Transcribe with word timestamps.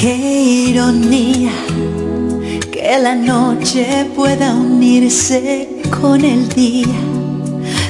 Qué 0.00 0.16
ironía 0.70 1.52
que 2.72 2.98
la 3.02 3.14
noche 3.14 4.06
pueda 4.16 4.54
unirse 4.54 5.68
con 6.00 6.24
el 6.24 6.48
día, 6.48 6.86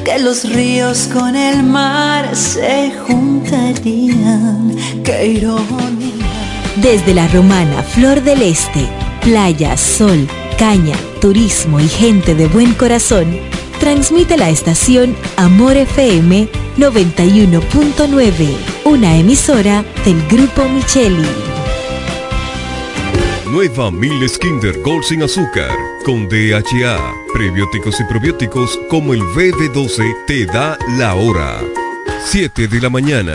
que 0.04 0.18
los 0.18 0.42
ríos 0.52 1.08
con 1.12 1.36
el 1.36 1.62
mar 1.62 2.34
se 2.34 2.92
juntarían. 3.06 4.74
Qué 5.04 5.26
ironía. 5.26 6.26
Desde 6.82 7.14
la 7.14 7.28
romana 7.28 7.82
Flor 7.82 8.22
del 8.24 8.42
Este, 8.42 8.88
playa, 9.22 9.76
sol, 9.76 10.26
caña, 10.58 10.96
turismo 11.20 11.78
y 11.78 11.88
gente 11.88 12.34
de 12.34 12.48
buen 12.48 12.74
corazón, 12.74 13.38
transmite 13.80 14.36
la 14.36 14.50
estación 14.50 15.16
Amor 15.36 15.76
FM 15.76 16.48
91.9, 16.76 18.56
una 18.84 19.16
emisora 19.16 19.84
del 20.04 20.24
Grupo 20.28 20.68
Micheli. 20.68 21.26
Nueva 23.50 23.90
Miles 23.90 24.38
Kinder 24.38 24.78
Gold 24.82 25.02
sin 25.02 25.24
azúcar 25.24 25.70
con 26.04 26.28
DHA, 26.28 26.98
prebióticos 27.32 27.98
y 27.98 28.04
probióticos 28.04 28.78
como 28.88 29.12
el 29.14 29.22
BB12 29.22 30.26
te 30.26 30.46
da 30.46 30.78
la 30.96 31.14
hora. 31.14 31.60
7 32.26 32.68
de 32.68 32.80
la 32.80 32.90
mañana. 32.90 33.34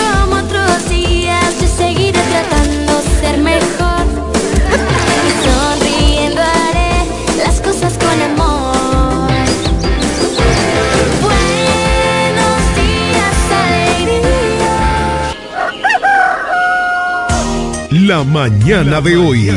La 18.11 18.25
mañana 18.25 18.99
de 18.99 19.15
hoy. 19.15 19.49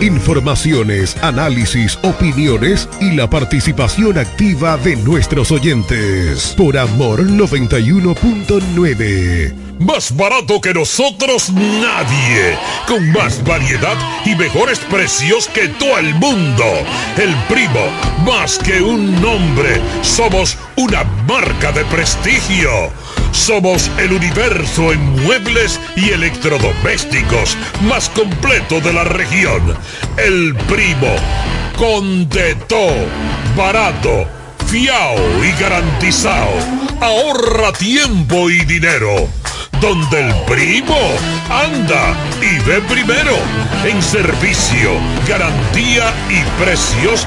Informaciones, 0.00 1.16
análisis, 1.22 1.96
opiniones 2.02 2.88
y 3.00 3.12
la 3.12 3.30
participación 3.30 4.18
activa 4.18 4.76
de 4.76 4.96
nuestros 4.96 5.52
oyentes. 5.52 6.52
Por 6.56 6.78
Amor 6.78 7.24
91.9. 7.24 9.54
Más 9.78 10.16
barato 10.16 10.60
que 10.60 10.74
nosotros 10.74 11.52
nadie. 11.52 12.58
Con 12.88 13.08
más 13.12 13.44
variedad 13.44 13.96
y 14.24 14.34
mejores 14.34 14.80
precios 14.80 15.46
que 15.46 15.68
todo 15.68 15.98
el 15.98 16.12
mundo. 16.16 16.64
El 17.16 17.32
primo, 17.48 17.86
más 18.26 18.58
que 18.58 18.82
un 18.82 19.14
nombre, 19.22 19.80
somos 20.02 20.58
una 20.74 21.04
marca 21.28 21.70
de 21.70 21.84
prestigio. 21.84 22.90
Somos 23.32 23.90
el 23.98 24.12
universo 24.12 24.92
en 24.92 25.24
muebles 25.24 25.80
y 25.96 26.10
electrodomésticos 26.10 27.56
más 27.88 28.08
completo 28.10 28.80
de 28.80 28.92
la 28.92 29.04
región. 29.04 29.76
El 30.16 30.54
primo. 30.68 31.16
Con 31.76 32.28
de 32.28 32.54
todo. 32.54 33.06
Barato. 33.56 34.26
Fiao 34.66 35.16
y 35.44 35.60
garantizado. 35.60 36.52
Ahorra 37.00 37.72
tiempo 37.72 38.48
y 38.50 38.64
dinero 38.64 39.28
donde 39.82 40.20
el 40.20 40.34
primo 40.44 40.96
anda 41.50 42.14
y 42.40 42.58
ve 42.60 42.80
primero. 42.82 43.36
En 43.84 44.00
servicio, 44.00 44.92
garantía 45.28 46.14
y 46.30 46.62
precios 46.62 47.26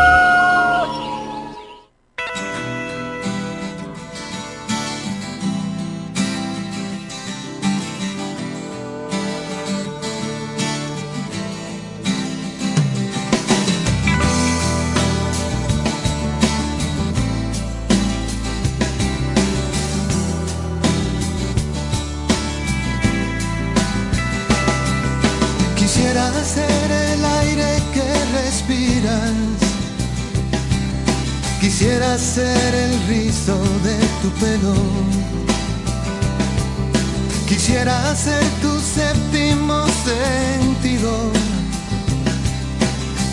Pelo. 34.39 34.75
Quisiera 37.47 38.15
ser 38.15 38.43
tu 38.61 38.79
séptimo 38.79 39.85
sentido. 40.05 41.11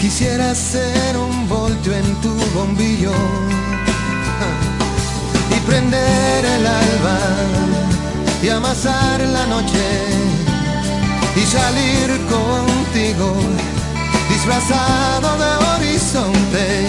Quisiera 0.00 0.54
ser 0.54 1.16
un 1.16 1.48
voltio 1.48 1.92
en 1.92 2.14
tu 2.22 2.34
bombillo 2.54 3.12
y 5.56 5.60
prender 5.68 6.44
el 6.44 6.66
alba 6.66 7.18
y 8.42 8.48
amasar 8.48 9.20
la 9.20 9.46
noche 9.46 9.86
y 11.36 11.42
salir 11.46 12.08
contigo 12.28 13.34
disfrazado 14.28 15.36
de 15.38 15.50
horizonte. 15.66 16.87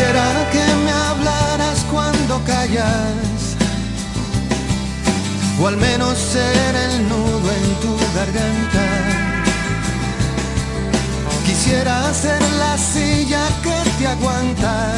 Quisiera 0.00 0.48
que 0.50 0.64
me 0.86 0.92
hablaras 0.92 1.84
cuando 1.90 2.42
callas, 2.44 3.54
o 5.60 5.66
al 5.66 5.76
menos 5.76 6.16
ser 6.16 6.74
el 6.74 7.06
nudo 7.06 7.52
en 7.52 7.74
tu 7.82 7.94
garganta. 8.14 8.86
Quisiera 11.44 12.14
ser 12.14 12.40
la 12.58 12.78
silla 12.78 13.42
que 13.62 13.90
te 13.98 14.06
aguanta, 14.06 14.90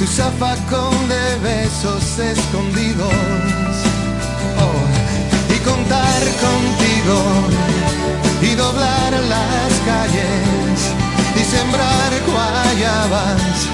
tu 0.00 0.06
zafacón 0.08 1.08
de 1.08 1.24
besos 1.48 2.18
escondidos, 2.18 3.14
oh, 4.66 5.54
y 5.54 5.58
contar 5.60 6.22
contigo 6.42 7.18
y 8.42 8.56
doblar 8.56 9.12
las 9.12 9.72
calles 9.86 10.65
sembrar 11.56 12.12
guayabas 12.28 13.68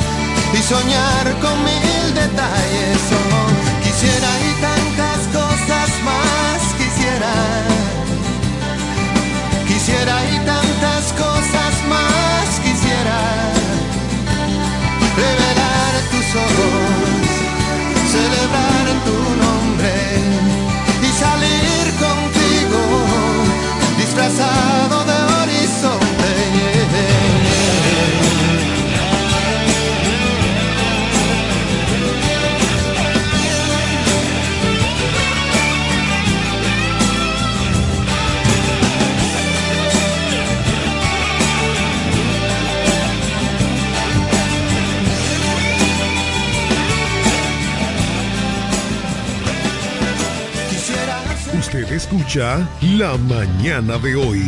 y 0.52 0.61
soñar 0.73 1.26
con 1.43 1.56
mil 1.64 2.14
detalles. 2.14 3.02
Oh, 3.19 3.49
quisiera 3.84 4.31
y 4.49 4.52
tantas 4.69 5.20
cosas 5.38 5.88
más 6.08 6.61
quisiera. 6.81 7.34
Quisiera 9.67 10.17
y 10.34 10.38
tantas 10.46 11.05
cosas 11.12 11.31
La 52.34 53.19
Mañana 53.29 53.99
de 53.99 54.17
hoy. 54.17 54.40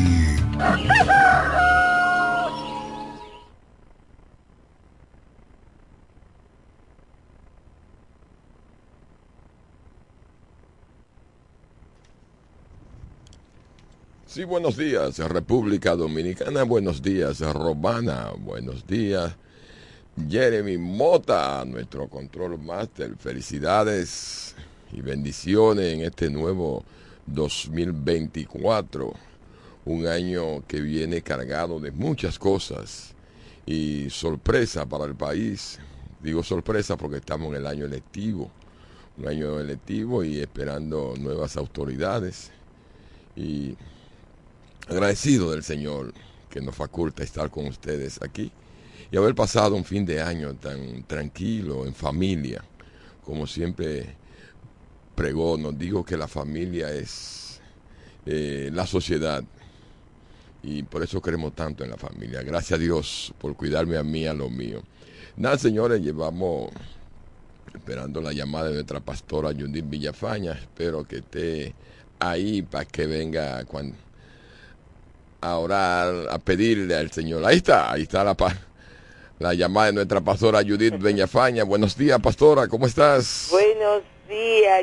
Sí, 14.26 14.44
buenos 14.44 14.78
días, 14.78 15.19
República 15.19 15.94
Dominicana, 15.94 16.62
buenos 16.62 17.02
días, 17.02 17.40
Romana, 17.40 18.31
buenos 18.38 18.86
días, 18.86 19.36
Jeremy 20.31 20.78
Mota, 20.78 21.62
nuestro 21.66 22.08
control 22.08 22.58
master, 22.58 23.14
felicidades 23.19 24.54
y 24.90 25.02
bendiciones 25.02 25.92
en 25.92 26.00
este 26.00 26.31
nuevo 26.31 26.82
2024, 27.26 29.12
un 29.87 30.06
año 30.06 30.67
que 30.67 30.81
viene 30.81 31.23
cargado 31.23 31.81
de 31.81 31.91
muchas 31.91 32.38
cosas 32.38 33.15
y 33.67 34.09
sorpresa 34.11 34.87
para 34.87 35.05
el 35.05 35.15
país. 35.15 35.79
Digo 36.23 36.43
sorpresa 36.43 36.97
porque 36.97 37.19
estamos 37.19 37.49
en 37.50 37.56
el 37.56 37.67
año 37.67 37.85
electivo, 37.85 38.50
un 39.19 39.29
año 39.29 39.61
electivo 39.61 40.25
y 40.25 40.41
esperando 40.41 41.15
nuevas 41.19 41.56
autoridades 41.56 42.50
y 43.37 43.77
agradecido 44.88 45.50
del 45.50 45.62
Señor 45.62 46.12
que 46.50 46.61
nos 46.61 46.75
faculta 46.75 47.23
estar 47.23 47.50
con 47.50 47.67
ustedes 47.67 48.23
aquí 48.23 48.53
y 49.11 49.17
haber 49.17 49.35
pasado 49.35 49.75
un 49.75 49.85
fin 49.85 50.05
de 50.06 50.20
año 50.20 50.55
tan 50.55 51.03
tranquilo, 51.05 51.87
en 51.87 51.94
familia, 51.94 52.65
como 53.25 53.47
siempre 53.47 54.17
pregono, 55.14 55.72
digo 55.72 56.05
que 56.05 56.16
la 56.16 56.28
familia 56.28 56.90
es 56.90 57.61
eh, 58.26 58.70
la 58.72 58.87
sociedad 58.87 59.44
y 60.62 60.82
por 60.82 61.02
eso 61.02 61.20
queremos 61.20 61.55
tanto 61.55 61.84
en 61.84 61.90
la 61.90 61.96
familia. 61.96 62.43
Gracias 62.43 62.78
a 62.78 62.82
Dios 62.82 63.34
por 63.38 63.55
cuidarme 63.55 63.96
a 63.96 64.02
mí, 64.02 64.26
a 64.26 64.34
lo 64.34 64.49
mío. 64.49 64.82
Nada, 65.37 65.58
señores, 65.58 66.00
llevamos 66.00 66.70
esperando 67.75 68.20
la 68.20 68.32
llamada 68.32 68.69
de 68.69 68.75
nuestra 68.75 69.00
pastora 69.00 69.50
Judith 69.50 69.88
Villafaña. 69.88 70.52
Espero 70.52 71.05
que 71.05 71.17
esté 71.17 71.75
ahí 72.19 72.62
para 72.62 72.84
que 72.87 73.06
venga 73.06 73.64
a 75.40 75.58
orar, 75.58 76.28
a 76.31 76.38
pedirle 76.38 76.94
al 76.94 77.10
Señor. 77.10 77.44
Ahí 77.44 77.56
está, 77.56 77.93
ahí 77.93 78.02
está 78.02 78.25
la, 78.25 78.37
la 79.38 79.55
llamada 79.55 79.88
de 79.88 79.93
nuestra 79.93 80.22
pastora 80.22 80.62
Judith 80.62 80.96
Villafaña. 80.99 81.64
Buenos 81.64 81.96
días, 81.96 82.19
pastora, 82.22 82.69
¿cómo 82.69 82.87
estás? 82.87 83.49
Buenos 83.50 84.13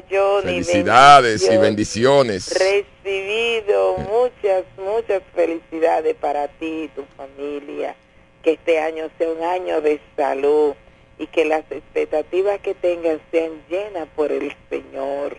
Johnny. 0.10 0.64
Felicidades 0.64 1.50
y 1.50 1.58
bendiciones. 1.58 2.54
Recibido 2.58 3.98
muchas, 3.98 4.64
muchas 4.78 5.22
felicidades 5.34 6.16
para 6.16 6.48
ti 6.48 6.84
y 6.84 6.88
tu 6.90 7.06
familia. 7.18 7.96
Que 8.44 8.54
este 8.54 8.80
año 8.80 9.10
sea 9.18 9.30
un 9.30 9.44
año 9.44 9.82
de 9.82 10.00
salud 10.16 10.74
y 11.18 11.28
que 11.28 11.46
las 11.46 11.64
expectativas 11.72 12.60
que 12.60 12.74
tengan 12.74 13.20
sean 13.32 13.52
llenas 13.70 14.08
por 14.16 14.32
el 14.32 14.56
Señor. 14.70 15.38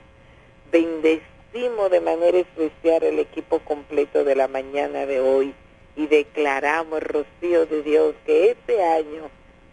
Bendecimos 0.71 1.91
de 1.91 2.01
manera 2.01 2.39
especial 2.39 3.03
el 3.03 3.19
equipo 3.19 3.59
completo 3.61 4.25
de 4.25 4.37
la 4.37 4.49
mañana 4.49 5.07
de 5.07 5.21
hoy 5.21 5.55
y 5.97 6.07
declaramos, 6.07 7.03
Rocío 7.03 7.67
de 7.67 7.83
Dios, 7.83 8.15
que 8.25 8.51
este 8.51 8.83
año 8.83 9.29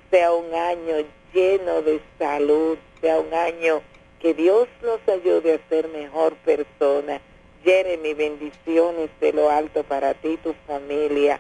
sea 0.10 0.34
un 0.34 0.54
año 0.54 1.06
lleno 1.34 1.82
de 1.84 2.02
salud, 2.18 2.78
sea 3.00 3.20
un 3.20 3.34
año 3.34 3.82
que 4.20 4.34
Dios 4.34 4.68
nos 4.82 5.00
ayude 5.08 5.54
a 5.54 5.70
ser 5.70 5.88
mejor 5.90 6.36
persona. 6.38 7.22
Jeremy, 7.64 8.14
bendiciones 8.14 9.10
de 9.20 9.34
lo 9.34 9.50
alto 9.50 9.84
para 9.84 10.14
ti 10.14 10.30
y 10.30 10.38
tu 10.38 10.54
familia. 10.68 11.40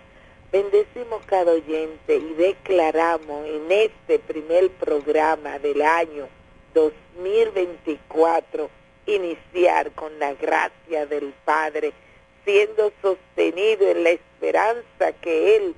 Bendecimos 0.51 1.21
cada 1.25 1.51
oyente 1.51 2.15
y 2.15 2.33
declaramos 2.33 3.45
en 3.47 3.71
este 3.71 4.19
primer 4.19 4.69
programa 4.71 5.59
del 5.59 5.81
año 5.81 6.27
2024 6.73 8.69
iniciar 9.05 9.91
con 9.91 10.17
la 10.19 10.33
gracia 10.33 11.05
del 11.05 11.33
Padre, 11.45 11.93
siendo 12.45 12.91
sostenido 13.01 13.89
en 13.89 14.03
la 14.03 14.09
esperanza 14.11 15.11
que 15.21 15.55
Él 15.57 15.75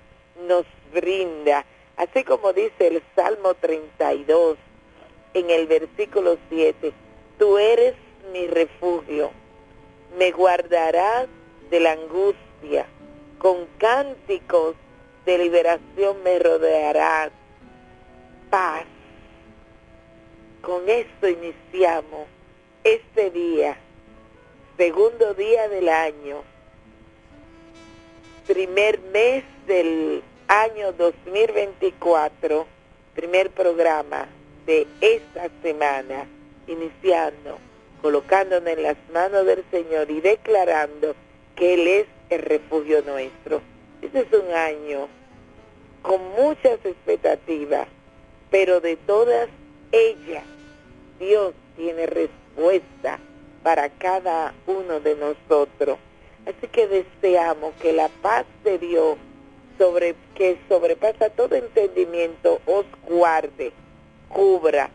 nos 0.48 0.66
brinda. 0.94 1.66
Así 1.98 2.24
como 2.24 2.54
dice 2.54 2.88
el 2.88 3.04
Salmo 3.16 3.54
32, 3.56 4.58
en 5.34 5.50
el 5.50 5.68
versículo 5.68 6.38
7, 6.50 6.92
tú 7.38 7.58
eres 7.58 7.96
mi 8.32 8.48
refugio, 8.48 9.32
me 10.18 10.32
guardarás 10.32 11.28
de 11.70 11.80
la 11.80 11.94
angustia, 11.94 12.86
con 13.38 13.66
cánticos 13.78 14.76
de 15.26 15.38
liberación 15.38 16.22
me 16.24 16.40
rodearás, 16.40 17.32
paz. 18.50 18.86
Con 20.62 20.88
esto 20.90 21.28
iniciamos 21.28 22.28
este 22.84 23.32
día, 23.32 23.78
segundo 24.78 25.34
día 25.34 25.68
del 25.70 25.90
año, 25.90 26.44
primer 28.46 29.00
mes 29.14 29.44
del 29.66 30.22
año 30.48 30.92
2024, 30.94 32.68
primer 33.16 33.50
programa 33.52 34.28
de 34.66 34.88
esta 35.02 35.50
semana, 35.62 36.28
iniciando, 36.68 37.58
colocándonos 38.02 38.70
en 38.70 38.84
las 38.84 38.98
manos 39.14 39.46
del 39.46 39.64
Señor 39.72 40.10
y 40.10 40.22
declarando 40.22 41.16
que 41.56 41.74
Él 41.74 41.88
es 41.88 42.06
el 42.30 42.42
refugio 42.42 43.02
nuestro. 43.04 43.62
Este 44.02 44.22
es 44.22 44.34
un 44.34 44.52
año 44.54 45.08
con 46.02 46.20
muchas 46.32 46.84
expectativas, 46.84 47.88
pero 48.50 48.82
de 48.82 48.96
todas 48.96 49.50
ellas 49.92 50.44
Dios 51.20 51.54
tiene 51.76 52.06
respuesta 52.08 53.20
para 53.64 53.90
cada 53.90 54.54
uno 54.66 55.00
de 55.00 55.16
nosotros. 55.16 55.98
Así 56.46 56.68
que 56.68 56.88
deseamos 56.88 57.74
que 57.82 57.94
la 57.94 58.10
paz 58.22 58.46
de 58.64 58.80
Dios 58.80 59.18
sobre, 59.78 60.16
que 60.36 60.58
sobrepasa 60.68 61.30
todo 61.30 61.56
entendimiento, 61.56 62.60
os 62.66 62.86
guarde, 63.08 63.72
cubra 64.34 64.90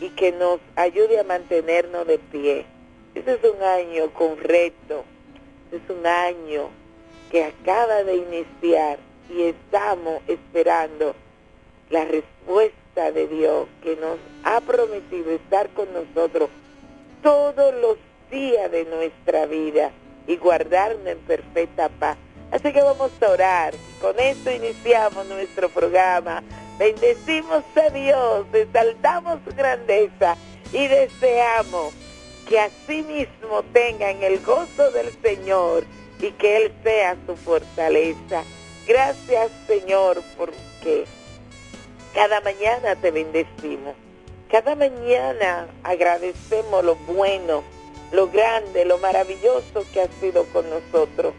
y 0.00 0.10
que 0.10 0.32
nos 0.32 0.60
ayude 0.76 1.20
a 1.20 1.24
mantenernos 1.24 2.06
de 2.06 2.18
pie. 2.18 2.66
Este 3.14 3.34
es 3.34 3.44
un 3.44 3.62
año 3.62 4.10
con 4.12 4.38
reto, 4.38 5.04
es 5.72 5.80
un 5.88 6.06
año 6.06 6.70
que 7.30 7.44
acaba 7.44 8.02
de 8.04 8.16
iniciar 8.16 8.98
y 9.28 9.42
estamos 9.42 10.22
esperando 10.26 11.14
la 11.90 12.04
respuesta 12.04 13.12
de 13.12 13.26
Dios 13.28 13.66
que 13.82 13.96
nos 13.96 14.18
ha 14.44 14.60
prometido 14.60 15.30
estar 15.32 15.68
con 15.70 15.88
nosotros 15.92 16.50
todos 17.22 17.74
los 17.74 17.96
días 18.30 18.70
de 18.70 18.84
nuestra 18.84 19.46
vida 19.46 19.90
y 20.26 20.36
guardarnos 20.36 21.06
en 21.06 21.18
perfecta 21.18 21.88
paz. 21.88 22.16
Así 22.50 22.72
que 22.72 22.82
vamos 22.82 23.10
a 23.20 23.28
orar. 23.28 23.74
Con 24.00 24.18
esto 24.18 24.50
iniciamos 24.50 25.26
nuestro 25.26 25.68
programa. 25.68 26.42
Bendecimos 26.80 27.62
a 27.76 27.90
Dios, 27.90 28.46
exaltamos 28.54 29.38
su 29.46 29.54
grandeza 29.54 30.34
y 30.72 30.88
deseamos 30.88 31.92
que 32.48 32.58
así 32.58 33.02
mismo 33.02 33.62
tengan 33.74 34.22
el 34.22 34.42
gozo 34.42 34.90
del 34.90 35.12
Señor 35.20 35.84
y 36.20 36.30
que 36.30 36.56
Él 36.56 36.72
sea 36.82 37.18
su 37.26 37.36
fortaleza. 37.36 38.44
Gracias 38.88 39.50
Señor 39.66 40.22
porque 40.38 41.04
cada 42.14 42.40
mañana 42.40 42.96
te 42.96 43.10
bendecimos. 43.10 43.94
Cada 44.50 44.74
mañana 44.74 45.68
agradecemos 45.84 46.82
lo 46.82 46.96
bueno, 46.96 47.62
lo 48.10 48.28
grande, 48.28 48.86
lo 48.86 48.96
maravilloso 48.96 49.84
que 49.92 50.00
ha 50.00 50.08
sido 50.18 50.44
con 50.46 50.64
nosotros. 50.70 51.34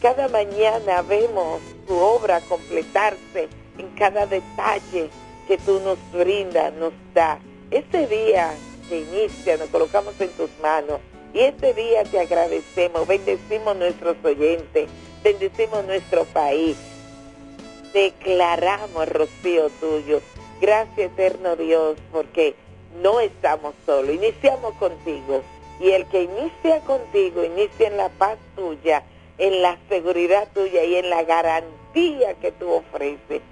Cada 0.00 0.28
mañana 0.28 1.02
vemos 1.02 1.60
tu 1.86 1.94
obra 1.98 2.40
completarse 2.48 3.50
en 3.78 3.88
cada 3.90 4.26
detalle 4.26 5.10
que 5.46 5.58
tú 5.58 5.80
nos 5.80 5.98
brindas, 6.12 6.72
nos 6.74 6.92
da. 7.14 7.38
Este 7.70 8.06
día 8.06 8.52
que 8.88 9.00
inicia, 9.00 9.56
nos 9.56 9.68
colocamos 9.68 10.20
en 10.20 10.30
tus 10.30 10.50
manos 10.60 11.00
y 11.34 11.40
este 11.40 11.74
día 11.74 12.04
te 12.04 12.20
agradecemos, 12.20 13.06
bendecimos 13.06 13.76
nuestros 13.76 14.16
oyentes, 14.24 14.88
bendecimos 15.22 15.84
nuestro 15.84 16.24
país. 16.24 16.76
Declaramos 17.92 19.08
rocío 19.08 19.68
tuyo. 19.80 20.20
Gracias 20.60 21.10
eterno 21.12 21.56
Dios, 21.56 21.98
porque 22.10 22.54
no 23.02 23.20
estamos 23.20 23.74
solos, 23.84 24.14
iniciamos 24.14 24.74
contigo. 24.76 25.42
Y 25.78 25.90
el 25.90 26.06
que 26.06 26.22
inicia 26.22 26.80
contigo, 26.80 27.44
inicia 27.44 27.88
en 27.88 27.98
la 27.98 28.08
paz 28.08 28.38
tuya, 28.54 29.02
en 29.36 29.60
la 29.60 29.76
seguridad 29.90 30.48
tuya 30.54 30.84
y 30.84 30.94
en 30.94 31.10
la 31.10 31.22
garantía 31.24 32.34
que 32.40 32.52
tú 32.52 32.70
ofreces. 32.70 33.42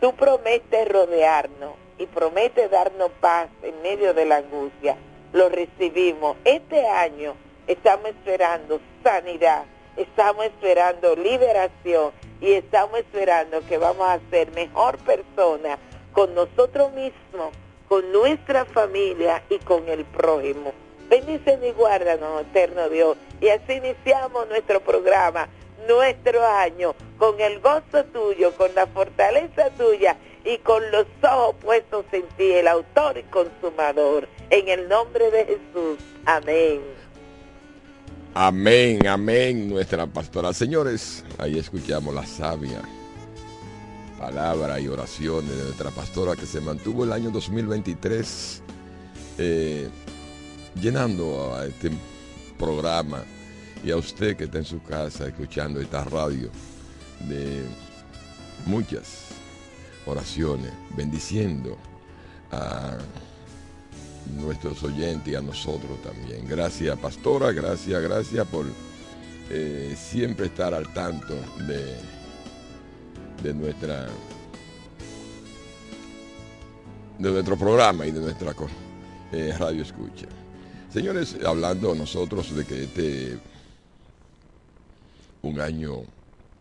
Tú 0.00 0.14
prometes 0.14 0.88
rodearnos 0.88 1.72
y 1.98 2.06
prometes 2.06 2.70
darnos 2.70 3.10
paz 3.20 3.48
en 3.62 3.82
medio 3.82 4.14
de 4.14 4.26
la 4.26 4.36
angustia. 4.36 4.96
Lo 5.32 5.48
recibimos. 5.48 6.36
Este 6.44 6.86
año 6.86 7.34
estamos 7.66 8.06
esperando 8.10 8.80
sanidad, 9.02 9.64
estamos 9.96 10.44
esperando 10.44 11.16
liberación 11.16 12.12
y 12.40 12.52
estamos 12.52 13.00
esperando 13.00 13.60
que 13.66 13.76
vamos 13.76 14.06
a 14.08 14.20
ser 14.30 14.52
mejor 14.52 14.98
persona 14.98 15.78
con 16.12 16.32
nosotros 16.32 16.92
mismos, 16.92 17.50
con 17.88 18.12
nuestra 18.12 18.64
familia 18.66 19.42
y 19.50 19.58
con 19.58 19.88
el 19.88 20.04
prójimo. 20.04 20.72
Bendice 21.08 21.58
y 21.60 21.72
guárdanos, 21.72 22.42
eterno 22.42 22.88
Dios. 22.88 23.16
Y 23.40 23.48
así 23.48 23.72
iniciamos 23.72 24.48
nuestro 24.48 24.80
programa, 24.80 25.48
nuestro 25.88 26.46
año, 26.46 26.94
con 27.18 27.40
el 27.40 27.60
gozo 27.60 28.04
tuyo, 28.12 28.54
con 28.56 28.74
la 28.74 28.86
fortaleza 28.86 29.70
tuya 29.76 30.16
y 30.44 30.58
con 30.58 30.82
los 30.92 31.06
ojos 31.22 31.56
puestos 31.60 32.04
en 32.12 32.22
ti, 32.36 32.52
el 32.52 32.68
autor 32.68 33.18
y 33.18 33.22
consumador. 33.24 34.28
En 34.50 34.68
el 34.68 34.88
nombre 34.88 35.30
de 35.30 35.44
Jesús. 35.44 35.98
Amén. 36.24 36.80
Amén, 38.34 39.06
amén, 39.06 39.68
nuestra 39.68 40.06
pastora. 40.06 40.52
Señores, 40.52 41.24
ahí 41.38 41.58
escuchamos 41.58 42.14
la 42.14 42.24
sabia 42.24 42.82
palabra 44.18 44.80
y 44.80 44.88
oraciones 44.88 45.56
de 45.56 45.62
nuestra 45.62 45.90
pastora 45.90 46.34
que 46.34 46.44
se 46.44 46.60
mantuvo 46.60 47.04
el 47.04 47.12
año 47.12 47.30
2023 47.30 48.62
eh, 49.38 49.88
llenando 50.80 51.54
a 51.54 51.66
este 51.66 51.90
programa 52.58 53.22
y 53.84 53.90
a 53.90 53.96
usted 53.96 54.36
que 54.36 54.44
está 54.44 54.58
en 54.58 54.64
su 54.64 54.82
casa 54.82 55.26
escuchando 55.26 55.80
esta 55.80 56.04
radio 56.04 56.50
de 57.28 57.62
muchas 58.66 59.28
oraciones, 60.06 60.72
bendiciendo 60.96 61.76
a 62.50 62.98
nuestros 64.36 64.82
oyentes 64.82 65.32
y 65.32 65.36
a 65.36 65.40
nosotros 65.40 66.02
también. 66.02 66.46
Gracias, 66.46 66.98
pastora, 66.98 67.52
gracias, 67.52 68.02
gracias 68.02 68.46
por 68.48 68.66
eh, 69.50 69.96
siempre 69.96 70.46
estar 70.46 70.74
al 70.74 70.92
tanto 70.92 71.34
de, 71.66 71.96
de 73.42 73.54
nuestra 73.54 74.08
de 77.18 77.30
nuestro 77.32 77.56
programa 77.56 78.06
y 78.06 78.12
de 78.12 78.20
nuestra 78.20 78.54
eh, 79.32 79.54
radio 79.58 79.82
escucha. 79.82 80.26
Señores, 80.92 81.36
hablando 81.44 81.94
nosotros 81.94 82.54
de 82.54 82.64
que 82.64 82.84
este 82.84 83.38
un 85.42 85.60
año 85.60 86.02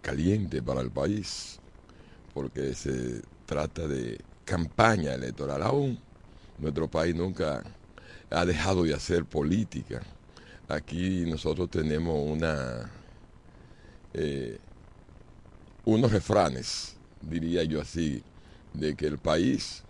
caliente 0.02 0.62
para 0.62 0.82
el 0.82 0.92
país, 0.92 1.60
porque 2.34 2.74
se 2.74 3.22
trata 3.46 3.88
de 3.88 4.20
campaña 4.46 5.14
electoral 5.14 5.62
aún. 5.64 6.00
Nuestro 6.58 6.88
país 6.88 7.16
nunca 7.16 7.64
ha 8.30 8.46
dejado 8.46 8.84
de 8.84 8.94
hacer 8.94 9.26
política. 9.26 10.02
Aquí 10.68 11.26
nosotros 11.26 11.70
tenemos 11.70 12.20
una 12.20 12.90
eh, 14.14 14.58
unos 15.86 16.12
refranes, 16.12 16.98
diría 17.22 17.64
yo 17.64 17.80
así, 17.80 18.22
de 18.74 18.96
que 18.96 19.08
el 19.08 19.18
país, 19.18 19.84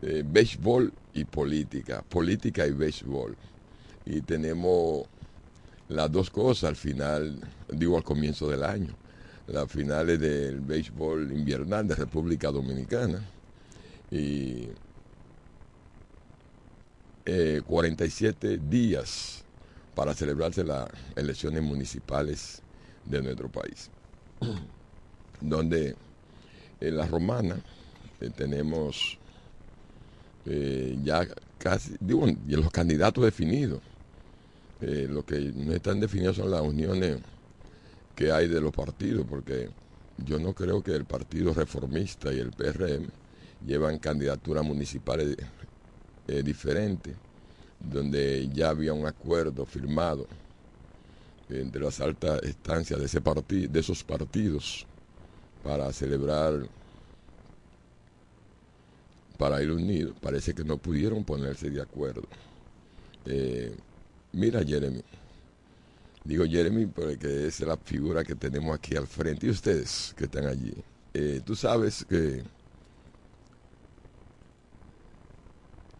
eh, 0.00 0.22
béisbol 0.24 0.92
y 1.12 1.24
política, 1.24 2.02
política 2.08 2.66
y 2.66 2.70
béisbol. 2.70 3.36
Y 4.06 4.22
tenemos 4.22 5.06
las 5.88 6.10
dos 6.10 6.30
cosas 6.30 6.70
al 6.70 6.76
final, 6.76 7.38
digo 7.68 7.96
al 7.96 8.04
comienzo 8.04 8.48
del 8.48 8.64
año, 8.64 8.94
las 9.46 9.70
finales 9.70 10.18
del 10.18 10.60
béisbol 10.60 11.32
invernal 11.32 11.86
de 11.86 11.94
República 11.94 12.50
Dominicana 12.50 13.22
y 14.10 14.68
47 17.66 18.54
eh, 18.54 18.60
días 18.68 19.44
para 19.94 20.14
celebrarse 20.14 20.62
las 20.62 20.88
elecciones 21.16 21.62
municipales 21.62 22.62
de 23.04 23.22
nuestro 23.22 23.48
país, 23.48 23.90
donde 25.40 25.96
en 26.80 26.96
la 26.96 27.06
romana 27.06 27.56
eh, 28.20 28.30
tenemos 28.34 29.18
eh, 30.44 30.96
ya 31.02 31.26
casi, 31.58 31.96
digo, 32.00 32.26
los 32.46 32.70
candidatos 32.70 33.24
definidos. 33.24 33.80
Eh, 34.80 35.06
lo 35.08 35.24
que 35.24 35.40
no 35.54 35.72
están 35.72 36.00
definidos 36.00 36.36
son 36.36 36.50
las 36.50 36.60
uniones 36.60 37.18
que 38.14 38.30
hay 38.30 38.48
de 38.48 38.60
los 38.60 38.72
partidos, 38.72 39.26
porque 39.28 39.68
yo 40.18 40.38
no 40.38 40.52
creo 40.52 40.82
que 40.82 40.92
el 40.92 41.04
Partido 41.04 41.52
Reformista 41.52 42.32
y 42.32 42.38
el 42.38 42.50
PRM 42.50 43.06
llevan 43.66 43.98
candidaturas 43.98 44.64
municipales 44.64 45.36
eh, 46.28 46.42
diferentes, 46.42 47.14
donde 47.78 48.48
ya 48.52 48.70
había 48.70 48.92
un 48.92 49.06
acuerdo 49.06 49.64
firmado 49.66 50.26
entre 51.48 51.80
las 51.80 52.00
altas 52.00 52.42
estancias 52.42 52.98
de, 52.98 53.06
ese 53.06 53.20
de 53.20 53.80
esos 53.80 54.02
partidos 54.02 54.86
para 55.62 55.92
celebrar 55.92 56.68
para 59.36 59.62
ir 59.62 59.70
unidos, 59.70 60.16
parece 60.20 60.54
que 60.54 60.64
no 60.64 60.78
pudieron 60.78 61.22
ponerse 61.24 61.70
de 61.70 61.82
acuerdo. 61.82 62.22
Eh, 63.26 63.76
mira, 64.36 64.62
Jeremy. 64.64 65.02
Digo 66.24 66.44
Jeremy 66.44 66.86
porque 66.86 67.46
es 67.46 67.60
la 67.60 67.76
figura 67.76 68.24
que 68.24 68.34
tenemos 68.34 68.74
aquí 68.74 68.96
al 68.96 69.06
frente. 69.06 69.46
Y 69.46 69.50
ustedes 69.50 70.14
que 70.16 70.24
están 70.24 70.46
allí. 70.46 70.74
Eh, 71.14 71.40
tú 71.44 71.54
sabes 71.54 72.04
que 72.08 72.42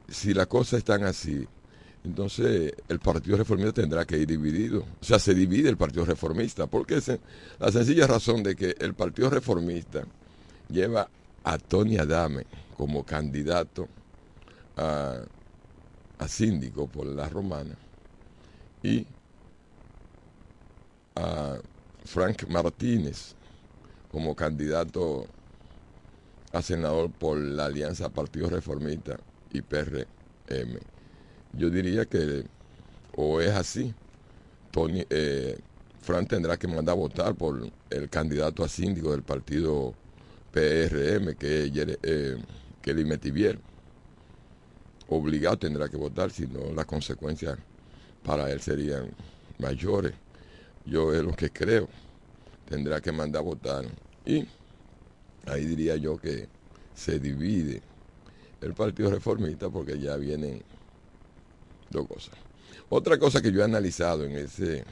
si 0.09 0.35
las 0.35 0.47
cosas 0.47 0.79
están 0.79 1.05
así, 1.05 1.47
entonces 2.05 2.73
el 2.89 2.99
Partido 2.99 3.37
Reformista 3.37 3.81
tendrá 3.81 4.05
que 4.05 4.19
ir 4.19 4.27
dividido. 4.27 4.85
O 5.01 5.05
sea, 5.05 5.19
se 5.19 5.35
divide 5.35 5.69
el 5.69 5.77
Partido 5.77 6.05
Reformista. 6.05 6.67
Porque 6.67 6.97
es 6.97 7.11
la 7.59 7.73
sencilla 7.73 8.07
razón 8.07 8.43
de 8.43 8.57
que 8.57 8.75
el 8.79 8.95
Partido 8.95 9.31
Reformista 9.31 10.05
lleva 10.69 11.09
a 11.45 11.59
Tony 11.59 11.99
Adame 11.99 12.47
como 12.77 13.05
candidato 13.05 13.89
a, 14.77 15.23
síndico 16.27 16.89
por 16.89 17.07
la 17.07 17.29
romana 17.29 17.77
y 18.87 19.07
a 21.17 21.57
Frank 22.05 22.47
Martínez 22.49 23.35
como 24.13 24.37
candidato 24.37 25.27
a 26.53 26.63
senador 26.63 27.11
por 27.11 27.37
la 27.37 27.65
alianza 27.67 28.09
Partido 28.09 28.49
Reformista 28.49 29.19
y 29.51 29.61
PRM. 29.61 30.79
Yo 31.53 31.69
diría 31.71 32.05
que 32.05 32.45
o 33.17 33.41
es 33.41 33.51
así, 33.51 33.93
Tony, 34.71 35.05
eh, 35.11 35.59
Fran 36.03 36.27
tendrá 36.27 36.57
que 36.57 36.69
mandar 36.69 36.93
a 36.93 36.99
votar 36.99 37.35
por 37.35 37.69
el 37.91 38.09
candidato 38.09 38.63
a 38.63 38.69
síndico 38.69 39.11
del 39.11 39.23
partido 39.23 39.95
PRM, 40.53 41.35
que 41.35 41.65
es 41.65 41.73
eh, 42.03 42.37
Kelly 42.83 43.05
Metivier. 43.05 43.59
Obligado 45.09 45.59
tendrá 45.59 45.89
que 45.89 45.97
votar, 45.97 46.31
si 46.31 46.47
no 46.47 46.73
las 46.75 46.85
consecuencias 46.85 47.59
para 48.27 48.51
él 48.51 48.61
serían 48.61 49.09
mayores. 49.59 50.13
Yo 50.85 51.15
es 51.15 51.23
lo 51.23 51.33
que 51.33 51.51
creo. 51.51 51.89
Tendrá 52.69 53.01
que 53.01 53.13
mandar 53.13 53.41
a 53.41 53.45
votar. 53.45 53.85
Y 54.25 54.45
ahí 55.47 55.65
diría 55.65 55.97
yo 55.97 56.19
que 56.19 56.49
se 56.95 57.21
divide 57.21 57.81
el 58.61 58.75
Partido 58.75 59.11
Reformista 59.11 59.71
porque 59.71 59.99
ya 59.99 60.17
vienen 60.17 60.61
dos 61.89 62.09
cosas. 62.09 62.35
Otra 62.89 63.17
cosa 63.19 63.41
que 63.41 63.53
yo 63.53 63.61
he 63.61 63.65
analizado 63.65 64.25
en 64.25 64.33
ese 64.33 64.85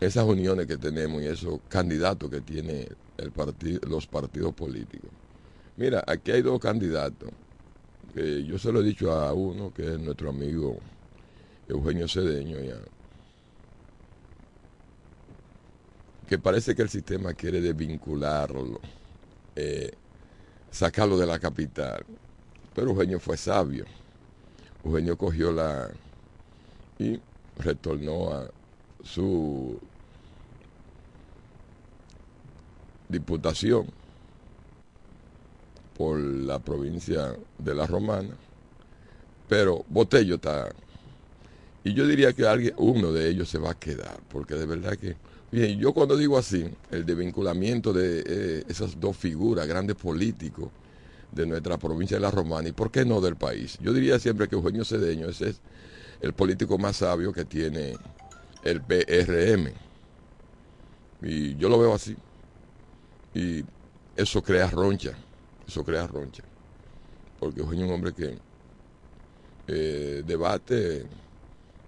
esas 0.00 0.24
uniones 0.24 0.66
que 0.66 0.76
tenemos 0.76 1.22
y 1.22 1.26
esos 1.26 1.60
candidatos 1.68 2.30
que 2.30 2.40
tiene 2.40 2.88
los 3.88 4.06
partidos 4.06 4.54
políticos. 4.54 5.10
Mira, 5.76 6.02
aquí 6.06 6.30
hay 6.30 6.42
dos 6.42 6.58
candidatos. 6.60 7.30
Yo 8.14 8.58
se 8.58 8.70
lo 8.70 8.80
he 8.80 8.84
dicho 8.84 9.12
a 9.12 9.32
uno, 9.32 9.72
que 9.74 9.94
es 9.94 9.98
nuestro 9.98 10.30
amigo 10.30 10.78
Eugenio 11.68 12.06
Cedeño, 12.06 12.60
ya, 12.60 12.76
que 16.28 16.38
parece 16.38 16.76
que 16.76 16.82
el 16.82 16.88
sistema 16.88 17.34
quiere 17.34 17.60
desvincularlo, 17.60 18.80
eh, 19.56 19.92
sacarlo 20.70 21.18
de 21.18 21.26
la 21.26 21.40
capital. 21.40 22.04
Pero 22.74 22.90
Eugenio 22.90 23.18
fue 23.18 23.36
sabio. 23.36 23.84
Eugenio 24.84 25.16
cogió 25.16 25.50
la 25.52 25.90
y 26.98 27.20
retornó 27.58 28.32
a 28.32 28.50
su 29.02 29.78
diputación 33.08 33.86
por 35.96 36.18
la 36.18 36.58
provincia 36.58 37.36
de 37.58 37.74
La 37.74 37.86
Romana, 37.86 38.34
pero 39.48 39.84
Botello 39.88 40.36
está... 40.36 40.70
Y 41.84 41.92
yo 41.92 42.06
diría 42.06 42.32
que 42.32 42.46
alguien, 42.46 42.74
uno 42.78 43.12
de 43.12 43.28
ellos 43.28 43.48
se 43.48 43.58
va 43.58 43.72
a 43.72 43.78
quedar, 43.78 44.18
porque 44.28 44.54
de 44.54 44.66
verdad 44.66 44.96
que... 44.96 45.16
Bien, 45.52 45.78
yo 45.78 45.92
cuando 45.92 46.16
digo 46.16 46.36
así, 46.36 46.68
el 46.90 47.06
desvinculamiento 47.06 47.92
de 47.92 48.24
eh, 48.26 48.64
esas 48.68 48.98
dos 48.98 49.16
figuras, 49.16 49.68
grandes 49.68 49.94
políticos 49.94 50.70
de 51.30 51.46
nuestra 51.46 51.78
provincia 51.78 52.16
de 52.16 52.22
La 52.22 52.30
Romana, 52.30 52.68
y 52.68 52.72
por 52.72 52.90
qué 52.90 53.04
no 53.04 53.20
del 53.20 53.36
país. 53.36 53.78
Yo 53.80 53.92
diría 53.92 54.18
siempre 54.18 54.48
que 54.48 54.56
Eugenio 54.56 54.84
Cedeño 54.84 55.28
ese 55.28 55.50
es 55.50 55.60
el 56.20 56.32
político 56.32 56.78
más 56.78 56.96
sabio 56.96 57.32
que 57.32 57.44
tiene 57.44 57.96
el 58.62 58.80
PRM. 58.80 59.72
Y 61.22 61.54
yo 61.56 61.68
lo 61.68 61.78
veo 61.78 61.94
así. 61.94 62.16
Y 63.34 63.64
eso 64.16 64.42
crea 64.42 64.70
roncha, 64.70 65.12
eso 65.66 65.84
crea 65.84 66.06
roncha. 66.06 66.42
Porque 67.38 67.60
es 67.60 67.66
un 67.66 67.90
hombre 67.90 68.12
que 68.12 68.38
eh, 69.66 70.22
debate 70.26 71.06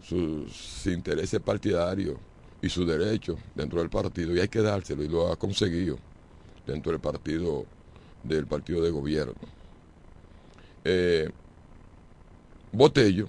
sus 0.02 0.86
intereses 0.86 1.40
partidarios 1.40 2.16
y 2.62 2.68
sus 2.68 2.86
derechos 2.86 3.38
dentro 3.54 3.80
del 3.80 3.90
partido 3.90 4.34
y 4.34 4.40
hay 4.40 4.48
que 4.48 4.62
dárselo 4.62 5.02
y 5.02 5.08
lo 5.08 5.30
ha 5.30 5.36
conseguido 5.36 5.98
dentro 6.66 6.92
del 6.92 7.00
partido 7.00 7.66
del 8.22 8.46
partido 8.46 8.82
de 8.82 8.90
gobierno. 8.90 9.34
Eh, 10.84 11.28
Botello, 12.72 13.28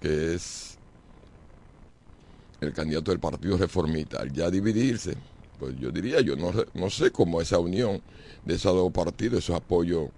que 0.00 0.34
es 0.34 0.78
el 2.60 2.72
candidato 2.72 3.10
del 3.10 3.20
Partido 3.20 3.56
Reformista, 3.56 4.20
al 4.20 4.32
ya 4.32 4.50
dividirse, 4.50 5.16
pues 5.58 5.76
yo 5.78 5.90
diría, 5.90 6.20
yo 6.20 6.36
no, 6.36 6.52
no 6.74 6.90
sé 6.90 7.10
cómo 7.10 7.40
esa 7.40 7.58
unión 7.58 8.02
de 8.44 8.54
esos 8.54 8.74
dos 8.74 8.92
partidos, 8.92 9.44
esos 9.44 9.56
apoyos 9.56 10.10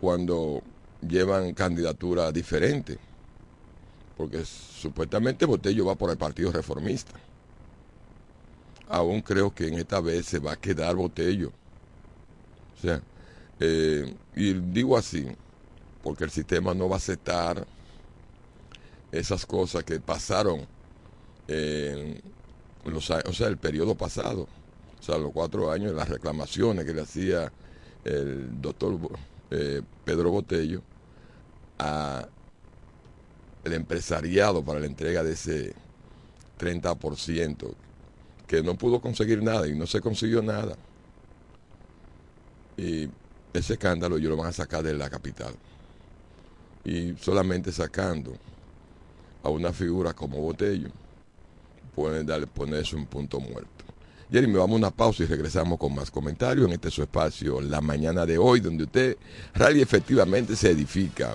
cuando 0.00 0.62
llevan 1.06 1.54
candidatura 1.54 2.32
diferente. 2.32 2.98
Porque 4.16 4.44
supuestamente 4.44 5.46
Botello 5.46 5.86
va 5.86 5.94
por 5.94 6.10
el 6.10 6.16
Partido 6.16 6.50
Reformista. 6.50 7.12
Aún 8.88 9.20
creo 9.20 9.54
que 9.54 9.68
en 9.68 9.74
esta 9.74 10.00
vez 10.00 10.26
se 10.26 10.38
va 10.38 10.52
a 10.52 10.56
quedar 10.56 10.96
Botello. 10.96 11.52
O 12.76 12.80
sea, 12.80 13.02
eh, 13.60 14.14
y 14.34 14.54
digo 14.54 14.96
así, 14.96 15.26
porque 16.02 16.24
el 16.24 16.30
sistema 16.30 16.74
no 16.74 16.88
va 16.88 16.96
a 16.96 16.98
aceptar 16.98 17.66
esas 19.12 19.46
cosas 19.46 19.84
que 19.84 20.00
pasaron 20.00 20.66
en 21.46 22.20
los, 22.84 23.10
o 23.10 23.32
sea, 23.32 23.48
el 23.48 23.56
periodo 23.56 23.94
pasado, 23.94 24.48
o 24.98 25.02
sea, 25.02 25.18
los 25.18 25.32
cuatro 25.32 25.70
años, 25.70 25.94
las 25.94 26.08
reclamaciones 26.08 26.84
que 26.84 26.94
le 26.94 27.02
hacía 27.02 27.52
el 28.04 28.60
doctor 28.60 28.98
eh, 29.50 29.82
Pedro 30.04 30.30
Botello 30.30 30.82
a 31.78 32.26
el 33.64 33.72
empresariado 33.72 34.64
para 34.64 34.80
la 34.80 34.86
entrega 34.86 35.22
de 35.22 35.32
ese 35.32 35.74
30%, 36.58 37.74
que 38.46 38.62
no 38.62 38.76
pudo 38.76 39.00
conseguir 39.00 39.42
nada 39.42 39.68
y 39.68 39.76
no 39.76 39.86
se 39.86 40.00
consiguió 40.00 40.42
nada. 40.42 40.76
Y 42.76 43.08
ese 43.52 43.74
escándalo 43.74 44.16
ellos 44.16 44.30
lo 44.30 44.36
van 44.36 44.48
a 44.48 44.52
sacar 44.52 44.82
de 44.82 44.94
la 44.94 45.10
capital. 45.10 45.54
Y 46.84 47.14
solamente 47.16 47.72
sacando 47.72 48.32
a 49.42 49.48
una 49.50 49.72
figura 49.72 50.14
como 50.14 50.40
Botello, 50.40 50.88
pueden 51.94 52.26
darle, 52.26 52.46
ponerse 52.46 52.96
un 52.96 53.06
punto 53.06 53.40
muerto. 53.40 53.77
Jeremy, 54.30 54.54
vamos 54.54 54.74
a 54.74 54.78
una 54.78 54.90
pausa 54.90 55.22
y 55.22 55.26
regresamos 55.26 55.78
con 55.78 55.94
más 55.94 56.10
comentarios 56.10 56.66
en 56.66 56.74
este 56.74 56.90
su 56.90 57.02
espacio, 57.02 57.62
la 57.62 57.80
mañana 57.80 58.26
de 58.26 58.36
hoy, 58.36 58.60
donde 58.60 58.84
usted 58.84 59.16
radio 59.54 59.82
efectivamente 59.82 60.54
se 60.54 60.70
edifica. 60.70 61.34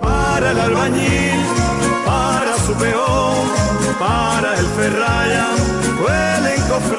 Para 0.00 0.50
el 0.50 0.60
albañil, 0.60 1.40
para 2.04 2.58
su 2.58 2.74
peón 2.74 3.65
para 4.86 4.88
el 4.88 4.92
Ferraya. 4.92 5.65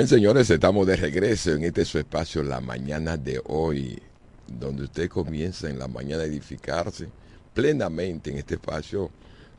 Bien, 0.00 0.08
señores, 0.08 0.48
estamos 0.48 0.86
de 0.86 0.96
regreso 0.96 1.52
en 1.52 1.62
este 1.62 1.84
su 1.84 1.98
espacio 1.98 2.42
La 2.42 2.62
Mañana 2.62 3.18
de 3.18 3.38
hoy, 3.48 4.00
donde 4.46 4.84
usted 4.84 5.10
comienza 5.10 5.68
en 5.68 5.78
la 5.78 5.88
mañana 5.88 6.22
a 6.22 6.24
edificarse 6.24 7.06
plenamente 7.52 8.30
en 8.30 8.38
este 8.38 8.54
espacio 8.54 9.10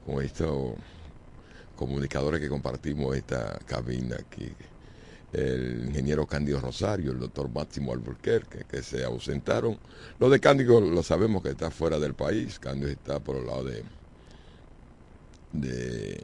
con 0.04 0.24
estos 0.24 0.74
comunicadores 1.76 2.42
que 2.42 2.50
compartimos 2.50 3.16
esta 3.16 3.60
cabina 3.68 4.16
aquí. 4.16 4.52
El 5.32 5.86
ingeniero 5.86 6.26
Cándido 6.26 6.60
Rosario, 6.60 7.12
el 7.12 7.20
doctor 7.20 7.48
Máximo 7.48 7.94
Alburquerque, 7.94 8.64
que 8.68 8.82
se 8.82 9.04
ausentaron. 9.04 9.78
Lo 10.18 10.28
de 10.28 10.40
Cándido 10.40 10.82
lo 10.82 11.04
sabemos 11.04 11.44
que 11.44 11.50
está 11.50 11.70
fuera 11.70 12.00
del 12.00 12.16
país. 12.16 12.58
Cándido 12.58 12.90
está 12.90 13.20
por 13.20 13.36
el 13.36 13.46
lado 13.46 13.66
de. 13.66 13.84
de 15.54 16.24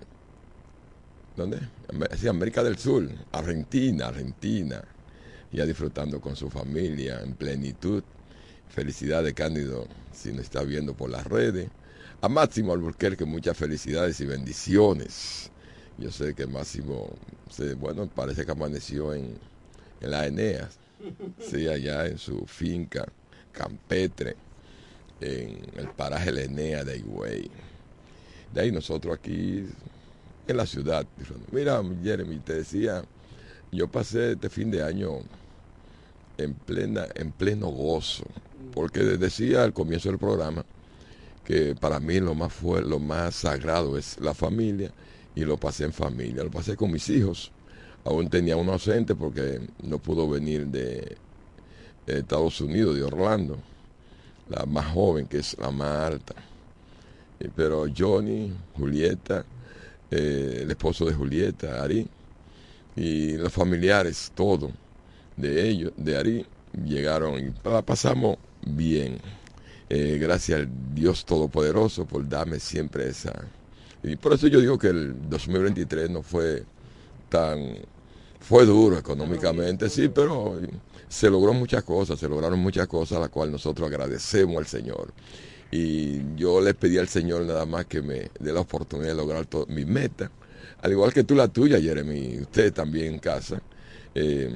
¿Dónde? 1.37 1.59
Sí, 2.17 2.27
América 2.27 2.63
del 2.63 2.79
Sur, 2.79 3.07
Argentina, 3.31 4.07
Argentina. 4.07 4.83
Ya 5.51 5.67
disfrutando 5.67 6.19
con 6.19 6.35
su 6.35 6.49
familia 6.49 7.21
en 7.21 7.35
plenitud. 7.35 8.03
Felicidades, 8.69 9.35
Cándido, 9.35 9.87
si 10.11 10.33
nos 10.33 10.41
está 10.41 10.63
viendo 10.63 10.95
por 10.95 11.11
las 11.11 11.27
redes. 11.27 11.69
A 12.21 12.27
Máximo 12.27 12.73
Alburquerque, 12.73 13.23
muchas 13.23 13.55
felicidades 13.55 14.19
y 14.19 14.25
bendiciones. 14.25 15.51
Yo 15.99 16.11
sé 16.11 16.33
que 16.33 16.47
Máximo, 16.47 17.13
bueno, 17.77 18.07
parece 18.07 18.43
que 18.43 18.51
amaneció 18.51 19.13
en, 19.13 19.37
en 20.01 20.11
la 20.11 20.25
Eneas. 20.25 20.79
Sí, 21.39 21.67
allá 21.67 22.07
en 22.07 22.17
su 22.17 22.47
finca, 22.47 23.05
Campetre, 23.51 24.35
en 25.21 25.59
el 25.77 25.89
paraje 25.89 26.31
La 26.31 26.41
Enea 26.41 26.83
de 26.83 26.97
Higüey. 26.97 27.51
De 28.51 28.61
ahí 28.61 28.71
nosotros 28.71 29.15
aquí 29.15 29.67
en 30.47 30.57
la 30.57 30.65
ciudad. 30.65 31.05
Mira, 31.51 31.81
Jeremy, 32.03 32.39
te 32.39 32.55
decía, 32.55 33.03
yo 33.71 33.87
pasé 33.87 34.33
este 34.33 34.49
fin 34.49 34.71
de 34.71 34.83
año 34.83 35.19
en 36.37 36.53
plena, 36.53 37.07
en 37.15 37.31
pleno 37.31 37.67
gozo, 37.67 38.25
porque 38.73 38.99
decía 39.01 39.63
al 39.63 39.73
comienzo 39.73 40.09
del 40.09 40.19
programa 40.19 40.65
que 41.43 41.75
para 41.75 41.99
mí 41.99 42.19
lo 42.19 42.35
más 42.35 42.53
fue, 42.53 42.81
lo 42.81 42.99
más 42.99 43.35
sagrado 43.35 43.97
es 43.97 44.19
la 44.19 44.33
familia 44.33 44.91
y 45.35 45.45
lo 45.45 45.57
pasé 45.57 45.85
en 45.85 45.93
familia, 45.93 46.43
lo 46.43 46.51
pasé 46.51 46.75
con 46.75 46.91
mis 46.91 47.09
hijos. 47.09 47.51
Aún 48.03 48.29
tenía 48.29 48.55
un 48.55 48.69
ausente 48.69 49.15
porque 49.15 49.61
no 49.83 49.97
pudo 49.97 50.29
venir 50.29 50.67
de 50.67 51.17
Estados 52.05 52.61
Unidos, 52.61 52.95
de 52.95 53.03
Orlando, 53.03 53.57
la 54.49 54.65
más 54.65 54.93
joven, 54.93 55.27
que 55.27 55.39
es 55.39 55.57
la 55.57 55.71
más 55.71 56.11
alta. 56.11 56.35
Pero 57.55 57.85
Johnny, 57.95 58.53
Julieta, 58.75 59.45
eh, 60.11 60.59
el 60.61 60.71
esposo 60.71 61.05
de 61.05 61.13
Julieta, 61.13 61.83
Ari, 61.83 62.07
y 62.95 63.37
los 63.37 63.53
familiares, 63.53 64.31
todo 64.33 64.71
de 65.35 65.69
ellos, 65.69 65.91
de 65.97 66.17
Ari, 66.17 66.45
llegaron 66.85 67.39
y 67.39 67.53
la 67.69 67.81
pasamos 67.81 68.37
bien. 68.65 69.19
Eh, 69.89 70.17
gracias 70.19 70.59
al 70.59 70.69
Dios 70.93 71.23
Todopoderoso 71.25 72.05
por 72.05 72.27
darme 72.27 72.59
siempre 72.59 73.07
esa. 73.07 73.33
Y 74.03 74.15
por 74.15 74.33
eso 74.33 74.47
yo 74.47 74.59
digo 74.59 74.77
que 74.77 74.87
el 74.87 75.29
2023 75.29 76.09
no 76.09 76.21
fue 76.21 76.63
tan. 77.29 77.77
Fue 78.39 78.65
duro 78.65 78.97
económicamente, 78.97 79.89
sí, 79.89 80.09
pero 80.09 80.59
se 81.09 81.29
logró 81.29 81.53
muchas 81.53 81.83
cosas, 81.83 82.19
se 82.19 82.29
lograron 82.29 82.59
muchas 82.59 82.87
cosas, 82.87 83.17
a 83.17 83.21
las 83.21 83.29
cuales 83.29 83.51
nosotros 83.51 83.87
agradecemos 83.87 84.57
al 84.57 84.67
Señor. 84.67 85.11
Y 85.71 86.35
yo 86.35 86.61
le 86.61 86.73
pedí 86.73 86.97
al 86.97 87.07
Señor 87.07 87.45
nada 87.45 87.65
más 87.65 87.85
que 87.85 88.01
me 88.01 88.31
dé 88.39 88.53
la 88.53 88.61
oportunidad 88.61 89.09
de 89.09 89.15
lograr 89.15 89.45
todas 89.45 89.67
mis 89.67 89.85
metas. 89.85 90.29
Al 90.81 90.91
igual 90.91 91.13
que 91.13 91.23
tú 91.23 91.35
la 91.35 91.47
tuya, 91.47 91.79
Jeremy, 91.79 92.39
usted 92.39 92.73
también 92.73 93.15
en 93.15 93.19
casa. 93.19 93.61
Eh, 94.15 94.49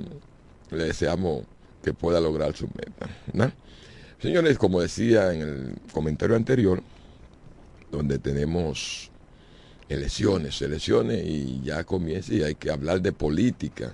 le 0.71 0.83
deseamos 0.85 1.43
que 1.83 1.93
pueda 1.93 2.19
lograr 2.21 2.55
su 2.55 2.67
meta. 2.67 3.09
¿no? 3.33 3.51
Señores, 4.21 4.57
como 4.57 4.81
decía 4.81 5.33
en 5.33 5.41
el 5.41 5.75
comentario 5.91 6.35
anterior, 6.35 6.81
donde 7.91 8.19
tenemos 8.19 9.11
elecciones, 9.89 10.61
elecciones 10.61 11.25
y 11.25 11.61
ya 11.63 11.83
comienza 11.83 12.33
y 12.33 12.43
hay 12.43 12.55
que 12.55 12.71
hablar 12.71 13.01
de 13.01 13.11
política, 13.11 13.93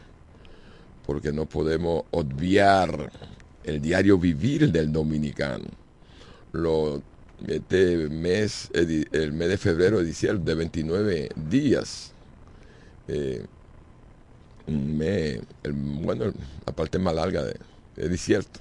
porque 1.06 1.32
no 1.32 1.45
podemos 1.45 2.03
obviar 2.12 3.10
el 3.63 3.82
diario 3.82 4.17
vivir 4.17 4.71
del 4.71 4.91
dominicano. 4.91 5.65
Lo, 6.57 7.03
este 7.47 8.09
mes, 8.09 8.71
el 8.73 9.31
mes 9.31 9.49
de 9.49 9.57
febrero, 9.59 10.03
diciembre, 10.03 10.43
de 10.43 10.55
29 10.55 11.29
días, 11.35 12.13
eh, 13.07 13.45
un 14.65 14.97
mes, 14.97 15.39
el, 15.61 15.73
bueno, 15.73 16.33
la 16.65 16.73
parte 16.73 16.97
más 16.97 17.13
larga 17.13 17.43
de, 17.43 17.55
de 17.95 18.09
desierto, 18.09 18.59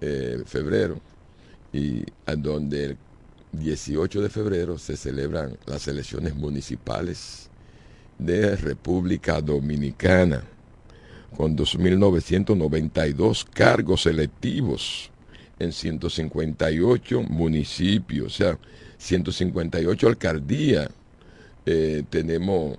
eh, 0.00 0.42
febrero, 0.46 0.98
y 1.70 2.04
a 2.24 2.34
donde 2.36 2.84
el 2.86 2.96
18 3.52 4.22
de 4.22 4.30
febrero 4.30 4.78
se 4.78 4.96
celebran 4.96 5.58
las 5.66 5.88
elecciones 5.88 6.34
municipales 6.34 7.50
de 8.18 8.56
República 8.56 9.42
Dominicana, 9.42 10.42
con 11.36 11.54
2.992 11.54 13.44
cargos 13.44 14.06
electivos 14.06 15.10
en 15.58 15.72
158 15.72 17.22
municipios, 17.22 18.26
o 18.26 18.30
sea, 18.36 18.58
158 18.98 20.08
alcaldías. 20.08 20.88
Eh, 21.66 22.02
tenemos 22.08 22.78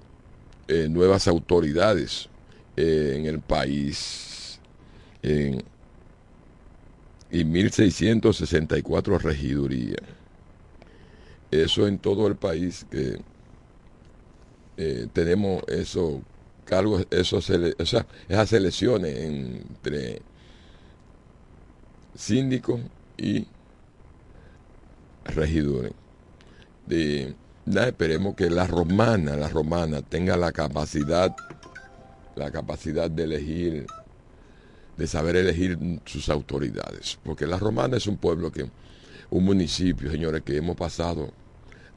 eh, 0.67 0.87
nuevas 0.89 1.27
autoridades 1.27 2.29
eh, 2.75 3.15
en 3.17 3.25
el 3.25 3.39
país 3.39 4.59
y 5.21 5.57
1.664 7.31 9.19
regidurías. 9.19 10.01
Eso 11.51 11.87
en 11.87 11.97
todo 11.97 12.27
el 12.27 12.35
país 12.35 12.85
que 12.89 13.19
tenemos 15.11 15.61
esos 15.67 16.21
cargos, 16.63 17.05
esos, 17.11 17.49
o 17.49 17.53
esas 18.29 18.53
elecciones 18.53 19.17
entre 19.17 20.21
síndicos 22.19 22.81
y 23.17 23.47
regidores. 25.23 25.93
De, 26.85 27.33
esperemos 27.65 28.35
que 28.35 28.49
la 28.49 28.67
romana, 28.67 29.37
la 29.37 29.47
romana 29.47 30.01
tenga 30.01 30.35
la 30.35 30.51
capacidad, 30.51 31.33
la 32.35 32.51
capacidad 32.51 33.09
de 33.09 33.23
elegir, 33.23 33.85
de 34.97 35.07
saber 35.07 35.37
elegir 35.37 35.79
sus 36.05 36.27
autoridades. 36.29 37.17
Porque 37.23 37.47
la 37.47 37.57
romana 37.57 37.95
es 37.95 38.05
un 38.05 38.17
pueblo 38.17 38.51
que, 38.51 38.69
un 39.29 39.45
municipio, 39.45 40.11
señores, 40.11 40.41
que 40.43 40.57
hemos 40.57 40.75
pasado 40.75 41.31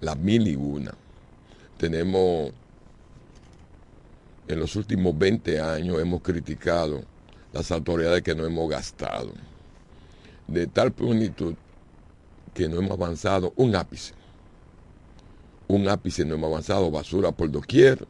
las 0.01 0.17
mil 0.17 0.47
y 0.47 0.55
una. 0.55 0.93
Tenemos, 1.79 2.53
en 4.47 4.61
los 4.61 4.77
últimos 4.77 5.19
20 5.19 5.61
años 5.61 5.99
hemos 6.01 6.23
criticado 6.23 7.03
las 7.53 7.73
autoridades 7.73 8.23
que 8.23 8.37
no 8.37 8.47
hemos 8.47 8.71
gastado 8.71 9.33
de 10.47 10.67
tal 10.67 10.93
magnitud 10.99 11.55
que 12.55 12.69
no 12.69 12.79
hemos 12.79 12.93
avanzado 12.93 13.53
un 13.57 13.75
ápice. 13.75 14.15
Un 15.69 15.89
ápice 15.89 16.25
no 16.25 16.35
hemos 16.35 16.51
avanzado, 16.51 16.91
basura 16.91 17.33
por 17.33 17.51
doquier, 17.51 18.07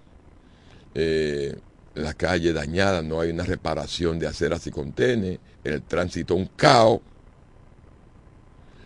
eh, 0.94 1.56
la 1.94 2.14
calle 2.14 2.52
dañada, 2.52 3.02
no 3.02 3.20
hay 3.20 3.30
una 3.30 3.44
reparación 3.44 4.18
de 4.18 4.26
aceras 4.26 4.66
y 4.66 4.70
contenes, 4.70 5.38
el 5.62 5.82
tránsito 5.82 6.34
un 6.34 6.46
caos, 6.56 7.00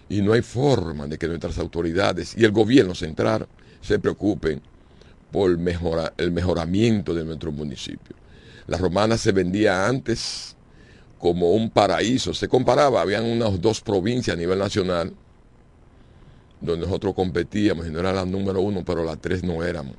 y 0.08 0.22
no 0.22 0.32
hay 0.32 0.42
forma 0.42 1.06
de 1.06 1.18
que 1.18 1.26
nuestras 1.26 1.58
autoridades 1.58 2.36
y 2.36 2.44
el 2.44 2.52
gobierno 2.52 2.94
central 2.94 3.48
se 3.80 3.98
preocupen 3.98 4.60
por 5.32 5.50
el 5.50 6.30
mejoramiento 6.32 7.14
de 7.14 7.24
nuestro 7.24 7.50
municipio. 7.52 8.14
La 8.66 8.78
romana 8.78 9.16
se 9.16 9.32
vendía 9.32 9.86
antes 9.86 10.55
como 11.26 11.50
un 11.50 11.70
paraíso. 11.70 12.32
Se 12.32 12.46
comparaba, 12.46 13.02
habían 13.02 13.24
unas 13.24 13.60
dos 13.60 13.80
provincias 13.80 14.36
a 14.36 14.38
nivel 14.38 14.60
nacional 14.60 15.12
donde 16.60 16.86
nosotros 16.86 17.14
competíamos 17.14 17.84
y 17.84 17.90
no 17.90 17.98
era 17.98 18.12
la 18.12 18.24
número 18.24 18.60
uno, 18.60 18.84
pero 18.84 19.02
la 19.02 19.16
tres 19.16 19.42
no 19.42 19.64
éramos. 19.64 19.96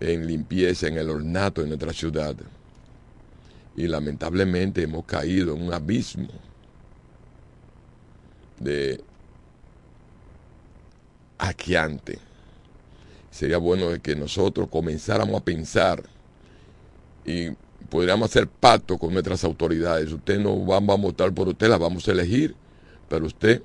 En 0.00 0.26
limpieza, 0.26 0.88
en 0.88 0.96
el 0.96 1.10
ornato 1.10 1.60
de 1.60 1.68
nuestra 1.68 1.92
ciudad. 1.92 2.34
Y 3.76 3.86
lamentablemente 3.86 4.84
hemos 4.84 5.04
caído 5.04 5.54
en 5.54 5.64
un 5.64 5.74
abismo 5.74 6.28
de 8.58 9.04
aqueante. 11.36 12.18
Sería 13.30 13.58
bueno 13.58 13.88
que 14.00 14.16
nosotros 14.16 14.70
comenzáramos 14.70 15.38
a 15.38 15.44
pensar 15.44 16.02
y 17.26 17.50
podríamos 17.94 18.28
hacer 18.28 18.48
pacto 18.48 18.98
con 18.98 19.12
nuestras 19.12 19.44
autoridades. 19.44 20.10
Usted 20.10 20.40
no 20.40 20.66
va, 20.66 20.78
a 20.78 20.96
votar 20.96 21.32
por 21.32 21.46
usted, 21.46 21.68
la 21.68 21.78
vamos 21.78 22.08
a 22.08 22.10
elegir, 22.10 22.56
pero 23.08 23.24
usted 23.24 23.62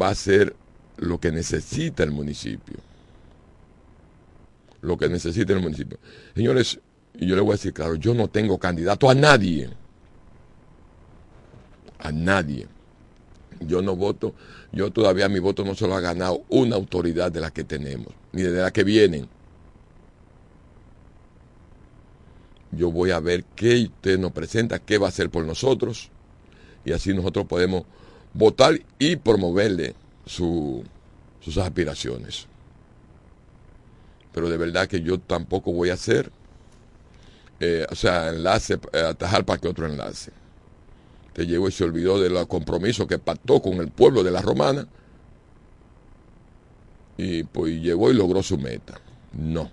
va 0.00 0.06
a 0.06 0.10
hacer 0.10 0.54
lo 0.96 1.18
que 1.18 1.32
necesita 1.32 2.04
el 2.04 2.12
municipio. 2.12 2.76
Lo 4.80 4.96
que 4.96 5.08
necesita 5.08 5.54
el 5.54 5.60
municipio. 5.60 5.98
Señores, 6.36 6.78
yo 7.14 7.34
le 7.34 7.42
voy 7.42 7.50
a 7.50 7.54
decir 7.54 7.72
claro, 7.72 7.96
yo 7.96 8.14
no 8.14 8.28
tengo 8.28 8.60
candidato 8.60 9.10
a 9.10 9.14
nadie. 9.16 9.68
A 11.98 12.12
nadie. 12.12 12.68
Yo 13.58 13.82
no 13.82 13.96
voto, 13.96 14.36
yo 14.70 14.92
todavía 14.92 15.28
mi 15.28 15.40
voto 15.40 15.64
no 15.64 15.74
se 15.74 15.88
lo 15.88 15.96
ha 15.96 16.00
ganado 16.00 16.44
una 16.48 16.76
autoridad 16.76 17.32
de 17.32 17.40
la 17.40 17.50
que 17.50 17.64
tenemos, 17.64 18.14
ni 18.30 18.42
de 18.42 18.62
la 18.62 18.70
que 18.70 18.84
vienen. 18.84 19.28
Yo 22.72 22.90
voy 22.90 23.10
a 23.10 23.20
ver 23.20 23.44
qué 23.56 23.84
usted 23.84 24.18
nos 24.18 24.32
presenta, 24.32 24.78
qué 24.78 24.98
va 24.98 25.06
a 25.06 25.10
hacer 25.10 25.30
por 25.30 25.44
nosotros, 25.44 26.10
y 26.84 26.92
así 26.92 27.12
nosotros 27.12 27.46
podemos 27.46 27.84
votar 28.32 28.80
y 28.98 29.16
promoverle 29.16 29.94
sus 30.24 30.84
aspiraciones. 31.58 32.46
Pero 34.32 34.48
de 34.48 34.56
verdad 34.56 34.86
que 34.86 35.00
yo 35.02 35.18
tampoco 35.18 35.72
voy 35.72 35.90
a 35.90 35.94
hacer, 35.94 36.30
eh, 37.58 37.86
o 37.90 37.94
sea, 37.94 38.28
enlace, 38.28 38.78
eh, 38.92 39.00
atajar 39.00 39.44
para 39.44 39.60
que 39.60 39.68
otro 39.68 39.86
enlace. 39.86 40.32
Te 41.32 41.46
llegó 41.46 41.68
y 41.68 41.72
se 41.72 41.84
olvidó 41.84 42.20
del 42.20 42.46
compromiso 42.46 43.06
que 43.06 43.18
pactó 43.18 43.60
con 43.60 43.74
el 43.74 43.90
pueblo 43.90 44.22
de 44.22 44.30
la 44.30 44.42
romana 44.42 44.86
y 47.16 47.44
pues 47.44 47.74
llegó 47.74 48.10
y 48.10 48.14
logró 48.14 48.42
su 48.42 48.56
meta. 48.58 49.00
No, 49.32 49.70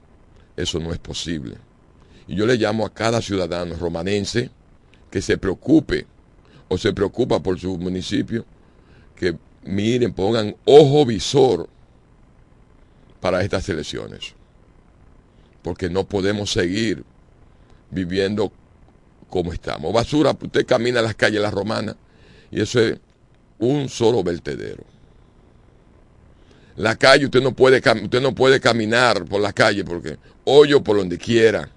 eso 0.55 0.79
no 0.79 0.91
es 0.91 0.99
posible. 0.99 1.57
Y 2.27 2.35
yo 2.35 2.45
le 2.45 2.57
llamo 2.57 2.85
a 2.85 2.93
cada 2.93 3.21
ciudadano 3.21 3.75
romanense 3.75 4.49
que 5.09 5.21
se 5.21 5.37
preocupe 5.37 6.05
o 6.67 6.77
se 6.77 6.93
preocupa 6.93 7.41
por 7.41 7.57
su 7.59 7.77
municipio, 7.77 8.45
que 9.15 9.37
miren, 9.63 10.13
pongan 10.13 10.55
ojo 10.65 11.05
visor 11.05 11.69
para 13.21 13.41
estas 13.41 13.67
elecciones. 13.69 14.33
Porque 15.61 15.89
no 15.89 16.05
podemos 16.05 16.51
seguir 16.51 17.03
viviendo 17.89 18.51
como 19.29 19.53
estamos. 19.53 19.93
Basura, 19.93 20.31
usted 20.39 20.65
camina 20.65 20.99
a 20.99 21.03
las 21.03 21.15
calles 21.15 21.41
las 21.41 21.53
romanas 21.53 21.95
y 22.51 22.61
eso 22.61 22.79
es 22.79 22.99
un 23.59 23.89
solo 23.89 24.23
vertedero. 24.23 24.83
La 26.75 26.95
calle 26.95 27.25
usted 27.25 27.41
no 27.41 27.53
puede 27.53 27.77
usted 27.77 28.21
no 28.21 28.35
puede 28.35 28.59
caminar 28.59 29.25
por 29.25 29.41
la 29.41 29.51
calle 29.51 29.83
porque 29.83 30.17
hoyo 30.45 30.83
por 30.83 30.97
donde 30.97 31.17
quiera 31.17 31.69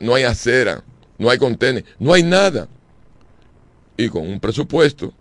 no 0.00 0.14
hay 0.14 0.24
acera, 0.24 0.82
no 1.18 1.30
hay 1.30 1.38
contenedor, 1.38 1.88
no 1.98 2.12
hay 2.12 2.22
nada. 2.22 2.68
Y 3.96 4.08
con 4.08 4.26
un 4.26 4.40
presupuesto 4.40 5.12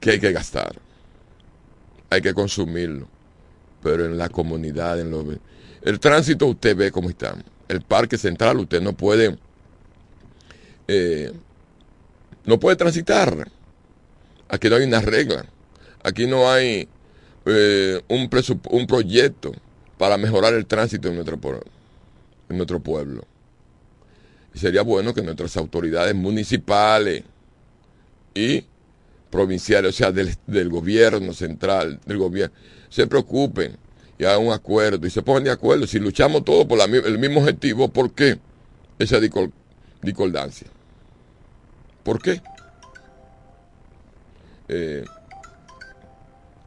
que 0.00 0.12
hay 0.12 0.20
que 0.20 0.32
gastar, 0.32 0.76
hay 2.10 2.20
que 2.20 2.34
consumirlo. 2.34 3.08
Pero 3.82 4.04
en 4.06 4.18
la 4.18 4.28
comunidad, 4.28 5.00
en 5.00 5.10
los, 5.10 5.24
el 5.82 6.00
tránsito 6.00 6.46
usted 6.46 6.76
ve 6.76 6.90
cómo 6.90 7.10
está. 7.10 7.36
El 7.68 7.82
parque 7.82 8.16
central 8.18 8.58
usted 8.58 8.80
no 8.80 8.92
puede, 8.92 9.36
eh, 10.88 11.32
no 12.44 12.58
puede 12.58 12.76
transitar. 12.76 13.50
Aquí 14.48 14.68
no 14.68 14.76
hay 14.76 14.84
una 14.84 15.00
regla. 15.00 15.44
Aquí 16.02 16.26
no 16.26 16.50
hay 16.50 16.88
eh, 17.44 18.00
un, 18.08 18.30
un 18.70 18.86
proyecto 18.86 19.52
para 19.98 20.16
mejorar 20.16 20.54
el 20.54 20.66
tránsito 20.66 21.08
en 21.08 21.24
pueblo 21.24 21.62
en 22.48 22.56
nuestro 22.56 22.80
pueblo. 22.80 23.24
Sería 24.54 24.82
bueno 24.82 25.12
que 25.12 25.22
nuestras 25.22 25.56
autoridades 25.56 26.14
municipales 26.14 27.24
y 28.34 28.64
provinciales, 29.30 29.94
o 29.94 29.96
sea, 29.96 30.12
del, 30.12 30.68
gobierno 30.70 31.32
central, 31.32 32.00
del 32.06 32.18
gobierno, 32.18 32.54
se 32.88 33.06
preocupen 33.06 33.76
y 34.18 34.24
hagan 34.24 34.46
un 34.46 34.52
acuerdo 34.52 35.06
y 35.06 35.10
se 35.10 35.22
pongan 35.22 35.44
de 35.44 35.50
acuerdo. 35.50 35.86
Si 35.86 35.98
luchamos 35.98 36.44
todos 36.44 36.64
por 36.64 36.80
el 36.80 37.18
mismo 37.18 37.40
objetivo, 37.40 37.88
¿por 37.88 38.12
qué 38.12 38.38
esa 38.98 39.20
discordancia? 40.00 40.68
¿Por 42.02 42.22
qué? 42.22 42.40
Eh, 44.68 45.04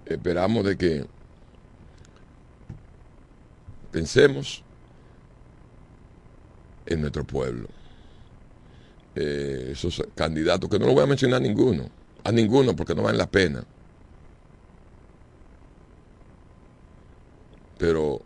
esperamos 0.06 0.64
de 0.66 0.78
que 0.78 1.06
pensemos 3.92 4.64
en 6.90 7.02
nuestro 7.02 7.24
pueblo. 7.24 7.68
Eh, 9.16 9.70
esos 9.72 10.04
candidatos, 10.16 10.70
que 10.70 10.80
no 10.80 10.88
lo 10.88 10.94
voy 10.94 11.04
a 11.04 11.08
mencionar 11.08 11.38
a 11.38 11.44
ninguno, 11.44 11.90
a 12.24 12.32
ninguno 12.32 12.76
porque 12.76 12.96
no 12.96 13.04
valen 13.04 13.18
la 13.18 13.30
pena. 13.30 13.64
Pero 17.78 18.22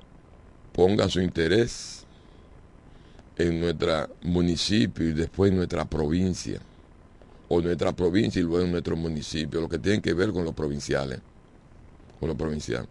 pongan 0.71 1.09
su 1.09 1.21
interés 1.21 2.05
en 3.37 3.59
nuestro 3.59 4.09
municipio 4.23 5.07
y 5.07 5.13
después 5.13 5.51
en 5.51 5.57
nuestra 5.57 5.85
provincia, 5.85 6.59
o 7.49 7.61
nuestra 7.61 7.91
provincia 7.91 8.39
y 8.39 8.43
luego 8.43 8.65
en 8.65 8.71
nuestro 8.71 8.95
municipio, 8.95 9.61
lo 9.61 9.69
que 9.69 9.79
tiene 9.79 10.01
que 10.01 10.13
ver 10.13 10.31
con 10.31 10.43
los 10.43 10.53
provinciales, 10.53 11.19
con 12.19 12.29
los 12.29 12.37
provinciales. 12.37 12.87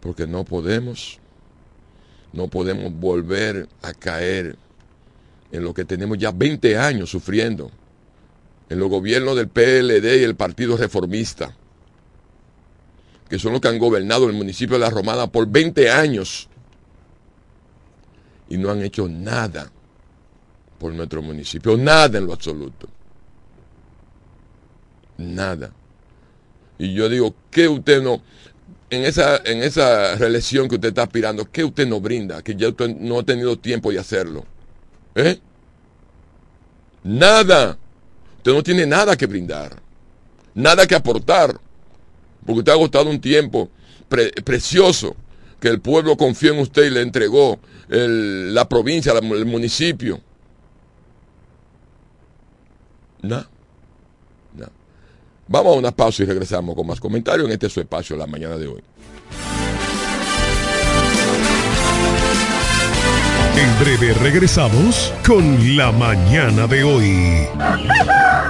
Porque 0.00 0.26
no 0.26 0.44
podemos, 0.44 1.18
no 2.32 2.48
podemos 2.48 2.92
volver 2.92 3.68
a 3.82 3.92
caer 3.92 4.56
en 5.52 5.64
lo 5.64 5.74
que 5.74 5.84
tenemos 5.84 6.18
ya 6.18 6.30
20 6.30 6.78
años 6.78 7.10
sufriendo, 7.10 7.70
en 8.68 8.78
los 8.78 8.88
gobiernos 8.88 9.36
del 9.36 9.48
PLD 9.48 10.20
y 10.20 10.24
el 10.24 10.36
Partido 10.36 10.76
Reformista, 10.76 11.56
que 13.28 13.38
son 13.38 13.52
los 13.52 13.60
que 13.60 13.68
han 13.68 13.78
gobernado 13.78 14.26
el 14.28 14.32
municipio 14.32 14.76
de 14.76 14.80
La 14.80 14.90
Romana 14.90 15.26
por 15.26 15.48
20 15.48 15.90
años 15.90 16.48
y 18.48 18.58
no 18.58 18.70
han 18.70 18.82
hecho 18.82 19.08
nada 19.08 19.70
por 20.78 20.92
nuestro 20.92 21.22
municipio, 21.22 21.76
nada 21.76 22.18
en 22.18 22.26
lo 22.26 22.32
absoluto. 22.32 22.88
Nada. 25.18 25.72
Y 26.78 26.94
yo 26.94 27.08
digo, 27.08 27.34
¿qué 27.50 27.68
usted 27.68 28.02
no, 28.02 28.22
en 28.90 29.04
esa, 29.04 29.36
en 29.44 29.62
esa 29.62 30.16
reelección 30.16 30.68
que 30.68 30.74
usted 30.74 30.88
está 30.88 31.04
aspirando, 31.04 31.50
qué 31.50 31.64
usted 31.64 31.86
no 31.86 32.00
brinda? 32.00 32.42
Que 32.42 32.54
ya 32.56 32.68
usted 32.68 32.88
no 32.96 33.20
ha 33.20 33.22
tenido 33.22 33.58
tiempo 33.58 33.90
de 33.90 33.98
hacerlo. 33.98 34.44
¿Eh? 35.14 35.38
Nada. 37.04 37.78
Usted 38.38 38.52
no 38.52 38.62
tiene 38.62 38.86
nada 38.86 39.16
que 39.16 39.26
brindar. 39.26 39.80
Nada 40.54 40.86
que 40.86 40.94
aportar. 40.94 41.58
Porque 42.44 42.58
usted 42.60 42.72
ha 42.72 42.74
agotado 42.74 43.08
un 43.10 43.20
tiempo 43.20 43.70
pre- 44.08 44.32
precioso 44.44 45.14
que 45.60 45.68
el 45.68 45.80
pueblo 45.80 46.16
confió 46.16 46.52
en 46.52 46.60
usted 46.60 46.84
y 46.86 46.90
le 46.90 47.02
entregó 47.02 47.60
la 47.88 48.68
provincia, 48.68 49.12
el 49.12 49.46
municipio. 49.46 50.20
Nada. 53.22 53.48
Vamos 55.52 55.74
a 55.74 55.78
una 55.80 55.90
pausa 55.90 56.22
y 56.22 56.26
regresamos 56.26 56.76
con 56.76 56.86
más 56.86 57.00
comentarios 57.00 57.48
en 57.48 57.52
este 57.54 57.68
su 57.68 57.80
espacio 57.80 58.14
la 58.14 58.28
mañana 58.28 58.56
de 58.56 58.68
hoy. 58.68 58.80
En 63.56 63.78
breve 63.80 64.14
regresamos 64.14 65.12
con 65.26 65.76
la 65.76 65.90
mañana 65.90 66.68
de 66.68 66.84
hoy. 66.84 67.48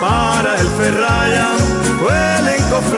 para 0.00 0.60
el 0.60 0.68
ferraya, 0.68 1.48
huelen 2.02 2.62
cofre. 2.70 2.97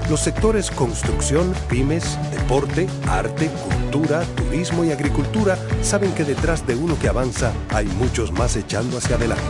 Los 0.11 0.19
sectores 0.19 0.69
construcción, 0.69 1.55
pymes, 1.69 2.19
deporte, 2.31 2.85
arte, 3.07 3.47
cultura, 3.47 4.25
turismo 4.35 4.83
y 4.83 4.91
agricultura 4.91 5.57
saben 5.81 6.11
que 6.11 6.25
detrás 6.25 6.67
de 6.67 6.75
uno 6.75 6.99
que 6.99 7.07
avanza 7.07 7.53
hay 7.69 7.85
muchos 7.85 8.33
más 8.33 8.57
echando 8.57 8.97
hacia 8.97 9.15
adelante. 9.15 9.41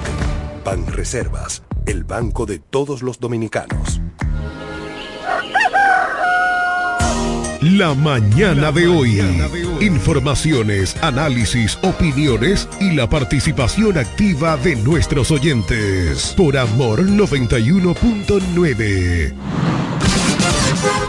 Banreservas, 0.64 1.64
el 1.88 2.04
banco 2.04 2.46
de 2.46 2.60
todos 2.60 3.02
los 3.02 3.20
dominicanos. 3.20 4.00
La 7.62 7.96
mañana 7.96 8.72
de 8.72 8.88
hoy. 8.88 9.20
Informaciones, 9.80 10.96
análisis, 11.02 11.80
opiniones 11.82 12.70
y 12.80 12.92
la 12.92 13.10
participación 13.10 13.98
activa 13.98 14.58
de 14.58 14.76
nuestros 14.76 15.32
oyentes. 15.32 16.36
Por 16.38 16.56
Amor 16.56 17.02
91.9. 17.02 19.71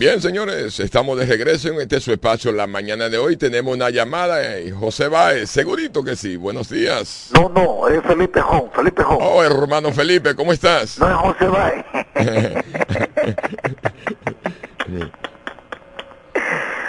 Bien, 0.00 0.20
señores, 0.22 0.80
estamos 0.80 1.18
de 1.18 1.26
regreso 1.26 1.68
en 1.68 1.78
este 1.78 2.00
su 2.00 2.10
espacio 2.10 2.50
la 2.52 2.66
mañana 2.66 3.10
de 3.10 3.18
hoy. 3.18 3.36
Tenemos 3.36 3.74
una 3.74 3.90
llamada, 3.90 4.42
eh, 4.42 4.70
José 4.70 5.08
Báez, 5.08 5.50
segurito 5.50 6.02
que 6.02 6.16
sí. 6.16 6.36
Buenos 6.36 6.70
días. 6.70 7.30
No, 7.34 7.50
no, 7.50 7.86
es 7.86 8.02
Felipe 8.04 8.40
Jón, 8.40 8.70
Felipe 8.74 9.02
Jón. 9.02 9.18
Oh, 9.20 9.44
hermano 9.44 9.92
Felipe, 9.92 10.34
¿cómo 10.34 10.54
estás? 10.54 10.98
No 10.98 11.06
es 11.06 11.16
José 11.16 11.48
Báez. 11.48 11.84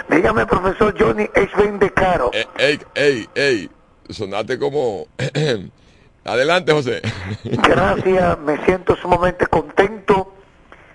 Dígame, 0.08 0.46
profesor 0.46 0.94
Johnny, 0.98 1.28
es 1.34 1.50
de 1.80 1.90
caro. 1.90 2.30
Eh, 2.32 2.46
ey, 2.56 2.80
ey, 2.94 3.28
ey, 3.34 3.70
sonate 4.08 4.58
como... 4.58 5.06
Adelante, 6.24 6.72
José. 6.72 7.02
Gracias, 7.44 8.38
me 8.38 8.64
siento 8.64 8.96
sumamente 8.96 9.46
contento 9.48 10.32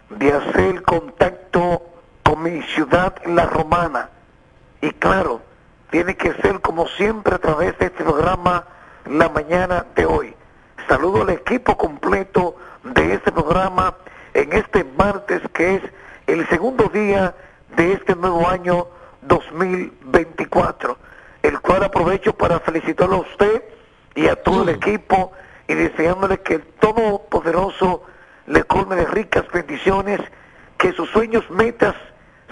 de 0.10 0.32
hacer 0.32 0.82
contacto 0.82 1.38
con 1.52 1.87
mi 2.52 2.62
ciudad, 2.64 3.16
la 3.26 3.46
romana. 3.46 4.10
Y 4.82 4.92
claro, 4.92 5.42
tiene 5.90 6.16
que 6.16 6.34
ser 6.34 6.62
como 6.62 6.88
siempre 6.88 7.36
a 7.36 7.40
través 7.40 7.78
de 7.78 7.88
este 7.88 8.04
programa 8.04 8.66
la 9.06 9.30
mañana 9.30 9.86
de 9.96 10.06
hoy. 10.06 10.34
Saludo 10.88 11.24
al 11.24 11.30
equipo 11.32 11.78
completo 11.78 12.56
de 12.84 13.14
este 13.16 13.32
programa 13.32 13.96
en 14.34 14.54
este 14.54 14.84
martes 14.84 15.42
que 15.54 15.76
es 15.76 15.82
el 16.28 16.48
segundo 16.48 16.90
día 16.90 17.36
de 17.76 17.94
este 17.94 18.16
nuevo 18.16 18.48
año 18.48 18.88
2024, 19.24 20.98
el 21.44 21.60
cual 21.60 21.84
aprovecho 21.84 22.34
para 22.34 22.60
felicitarlo 22.60 23.16
a 23.16 23.20
usted 23.20 23.64
y 24.16 24.28
a 24.28 24.42
todo 24.42 24.64
el 24.64 24.70
equipo 24.70 25.34
y 25.68 25.74
deseándole 25.74 26.40
que 26.40 26.56
el 26.56 26.64
Todopoderoso 26.80 28.04
le 28.46 28.64
colme 28.64 28.96
de 28.96 29.06
ricas 29.06 29.44
bendiciones, 29.52 30.22
que 30.78 30.94
sus 30.94 31.10
sueños, 31.10 31.50
metas 31.50 31.96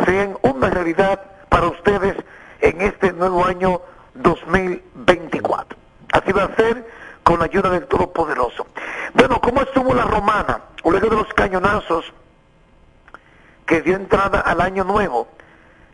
sean 0.04 0.38
una 0.42 0.70
realidad 0.70 1.22
para 1.50 1.68
ustedes 1.68 2.16
en 2.62 2.82
este 2.82 3.14
nuevo 3.14 3.46
año 3.46 3.82
2024. 4.16 5.78
Así 6.12 6.32
va 6.32 6.44
a 6.44 6.56
ser 6.56 6.86
con 7.24 7.40
la 7.40 7.46
ayuda 7.46 7.70
del 7.70 7.88
Todopoderoso. 7.88 8.68
Bueno, 9.14 9.40
¿cómo 9.42 9.62
estuvo 9.62 9.94
la 9.94 10.04
romana? 10.04 10.62
Luego 10.84 11.10
de 11.10 11.16
los 11.16 11.34
cañonazos 11.34 12.14
que 13.66 13.82
dio 13.82 13.96
entrada 13.96 14.40
al 14.42 14.62
año 14.62 14.84
nuevo, 14.84 15.28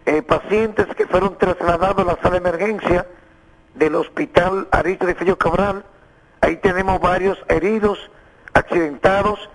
eh, 0.06 0.22
pacientes 0.22 0.88
que 0.96 1.08
fueron 1.08 1.38
trasladados 1.38 2.00
a 2.00 2.12
la 2.12 2.22
sala 2.22 2.32
de 2.32 2.38
emergencia 2.38 3.08
del 3.76 3.96
hospital 3.96 4.68
de 4.72 5.16
Fello 5.16 5.38
Cabral, 5.38 5.86
ahí 6.42 6.58
tenemos 6.58 7.00
varios 7.00 7.38
heridos, 7.48 7.98
accidentados, 8.54 9.50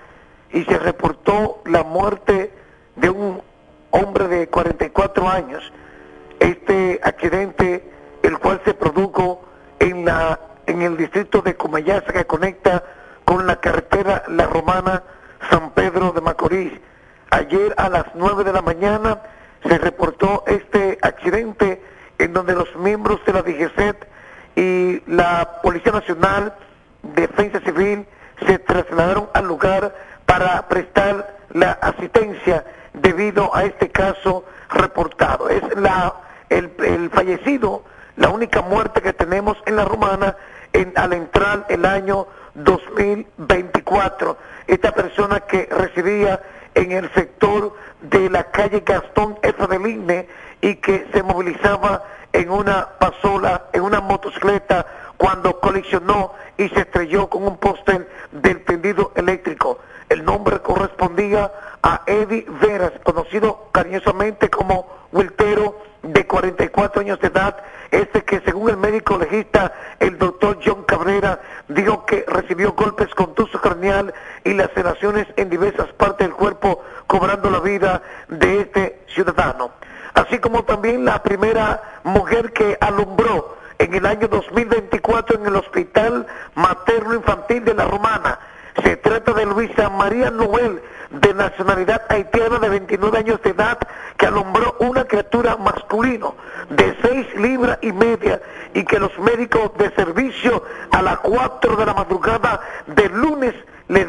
y 0.53 0.65
se 0.65 0.79
reportó 0.79 1.61
la 1.67 1.83
muerte 1.83 2.55
de 2.95 3.11
un 3.11 3.43
hombre 3.91 4.29
de 4.29 4.49
44 4.49 5.29
años. 5.29 5.73
Este 6.41 7.01
accidente, 7.03 7.85
el 8.23 8.39
cual 8.39 8.61
se 8.65 8.75
produjo 8.75 9.45
en 9.79 10.05
la 10.05 10.39
en 10.67 10.83
el 10.83 10.97
distrito 10.97 11.43
de 11.43 11.57
Comayasa 11.57 12.13
que 12.13 12.27
conecta 12.27 12.83
con 13.25 13.47
la 13.47 13.61
carretera 13.61 14.25
La 14.29 14.47
Romana 14.47 15.03
San 15.51 15.71
Pedro 15.71 16.13
de 16.13 16.21
Macorís. 16.21 16.73
Ayer 17.31 17.75
a 17.77 17.89
las 17.89 18.07
9 18.15 18.45
de 18.45 18.53
la 18.53 18.63
mañana 18.63 19.21
se 19.67 19.79
reportó 19.79 20.45
este 20.47 20.99
accidente 21.03 21.83
en 22.19 22.33
donde 22.33 22.55
los 22.55 22.75
miembros 22.77 23.21
de 23.27 23.33
la 23.33 23.43
DGCET 23.43 24.09
y 24.57 25.03
la 25.07 25.61
Policía 25.63 25.93
Nacional, 25.93 26.55
Defensa 27.03 27.61
Civil, 27.61 28.07
se 28.47 28.59
trasladaron 28.59 29.29
al 29.35 29.47
lugar 29.47 29.95
para 30.25 30.67
prestar 30.69 31.37
la 31.53 31.73
asistencia 31.73 32.65
debido 32.97 33.55
a 33.55 33.65
este 33.65 33.91
caso 33.91 34.45
reportado. 34.71 35.49
Es 35.49 35.63
la, 35.77 36.15
el, 36.49 36.73
el 36.79 37.11
fallecido, 37.11 37.85
la 38.17 38.31
única 38.31 38.63
muerte 38.63 39.01
que 39.01 39.13
tenemos 39.13 39.57
en 39.67 39.77
la 39.77 39.85
romana 39.85 40.37
en, 40.73 40.93
al 40.97 41.13
entrar 41.13 41.67
el 41.69 41.85
año 41.85 42.27
2024. 42.55 44.37
Esta 44.67 44.93
persona 44.93 45.41
que 45.41 45.69
residía 45.71 46.41
en 46.75 46.93
el 46.93 47.13
sector 47.15 47.75
de 48.03 48.29
la 48.29 48.45
calle 48.51 48.83
Gastón 48.85 49.39
F. 49.43 49.67
del 49.67 49.87
Igne 49.87 50.29
y 50.61 50.77
que 50.77 51.07
se 51.13 51.23
movilizaba 51.23 52.03
en 52.33 52.51
una 52.51 52.89
pasola, 52.99 53.67
en 53.73 53.83
una 53.83 54.01
motocicleta, 54.01 54.87
cuando 55.17 55.59
colisionó 55.61 56.33
y 56.59 56.69
se 56.69 56.81
estrelló 56.81 57.29
con 57.29 57.45
un 57.47 57.57
póster 57.57 58.09
del 58.33 58.65
tendido 58.65 59.13
eléctrico. 59.15 59.79
El 60.09 60.25
nombre 60.25 60.61
correspondía 60.61 61.51
a 61.83 62.03
Eddie 62.07 62.47
Veras, 62.61 62.93
conocido 63.03 63.69
cariñosamente 63.73 64.49
como 64.51 64.87
Wiltero, 65.13 65.77
de 66.03 66.27
44 66.27 67.01
años 67.01 67.21
de 67.21 67.29
edad, 67.29 67.57
este 67.91 68.23
que 68.23 68.41
según 68.41 68.71
el 68.71 68.77
médico 68.77 69.19
legista, 69.19 69.73
el 69.99 70.19
doctor 70.19 70.59
John 70.65 70.85
Cabrera, 70.85 71.41
dijo 71.69 72.07
que 72.07 72.25
recibió 72.29 72.73
golpes 72.73 73.13
con 73.15 73.35
tuzo 73.35 73.61
craneal 73.61 74.15
y 74.45 74.55
laceraciones 74.55 75.27
en 75.37 75.51
diversas 75.51 75.89
partes 75.95 76.29
del 76.29 76.37
cuerpo, 76.37 76.83
cobrando 77.07 77.51
la 77.51 77.61
vida 77.61 78.03
de 78.29 78.61
este 78.61 79.01
ciudadano. 79.09 79.71
Así 80.15 80.39
como 80.39 80.65
también 80.65 81.05
la 81.05 81.23
primera 81.23 81.83
mujer 82.05 82.53
que 82.53 82.79
alumbró 82.81 83.57
en 83.79 83.95
el 83.95 84.07
año 84.07 84.29
2024 84.29 85.39
en 85.39 85.47
el 85.47 85.57
Hospital 85.57 86.27
Materno 86.55 87.15
Infantil 87.15 87.65
de 87.65 87.75
la 87.75 87.85
Romana. 87.85 88.39
Se 88.87 88.97
trata 88.99 89.33
de 89.33 89.45
Luisa 89.45 89.91
María 89.91 90.31
Noel, 90.31 90.81
de 91.11 91.35
nacionalidad 91.35 92.03
haitiana 92.09 92.61
de 92.61 92.69
29 92.69 93.19
años 93.19 93.43
de 93.43 93.51
edad, 93.51 93.77
que 94.17 94.27
alumbró 94.27 94.77
una 94.79 95.03
criatura 95.07 95.57
masculino 95.57 96.37
de 96.71 96.97
6 97.03 97.35
libras 97.35 97.81
y 97.83 97.91
media 97.91 98.41
y 98.75 98.85
que 98.85 99.01
los 99.01 99.11
médicos 99.19 99.77
de 99.77 99.91
servicio 99.97 100.63
a 100.93 101.03
las 101.03 101.19
4 101.19 101.75
de 101.75 101.85
la 101.85 101.95
madrugada 101.95 102.61
del 102.87 103.11
lunes 103.11 103.55
le, 103.89 104.05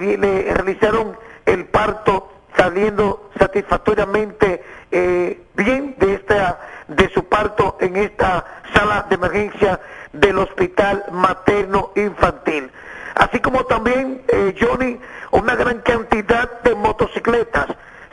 realizaron 0.54 1.18
el 1.48 1.66
parto 1.66 2.32
saliendo 2.56 3.32
satisfactoriamente 3.40 4.64
eh, 4.92 5.42
bien 5.56 5.96
de 5.98 6.14
esta 6.14 6.60
de 6.88 7.10
su 7.10 7.24
parto 7.24 7.78
en 7.82 7.96
esta 7.96 8.46
sala 8.76 9.08
de 9.10 9.16
emergencia 9.16 9.80
del 10.14 10.38
hospital 10.38 11.04
materno 11.12 11.94
infantil 11.96 12.70
así 13.18 13.40
como 13.40 13.66
también 13.66 14.22
eh, 14.28 14.56
Johnny 14.60 15.00
una 15.32 15.56
gran 15.56 15.80
cantidad 15.82 16.62
de 16.62 16.76
motocicletas 16.76 17.68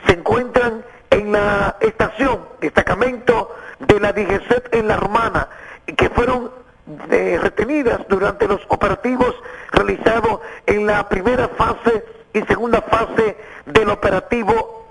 se 0.05 0.13
encuentran 0.13 0.83
en 1.09 1.31
la 1.31 1.77
estación 1.79 2.41
destacamento 2.59 3.55
de 3.79 3.99
la 3.99 4.11
DGCET 4.13 4.73
en 4.75 4.87
la 4.87 4.97
Romana 4.97 5.47
que 5.97 6.09
fueron 6.09 6.51
eh, 7.11 7.39
retenidas 7.41 8.01
durante 8.09 8.47
los 8.47 8.61
operativos 8.67 9.35
realizados 9.71 10.39
en 10.65 10.85
la 10.85 11.07
primera 11.09 11.47
fase 11.49 12.05
y 12.33 12.41
segunda 12.43 12.81
fase 12.81 13.37
del 13.65 13.89
operativo 13.89 14.85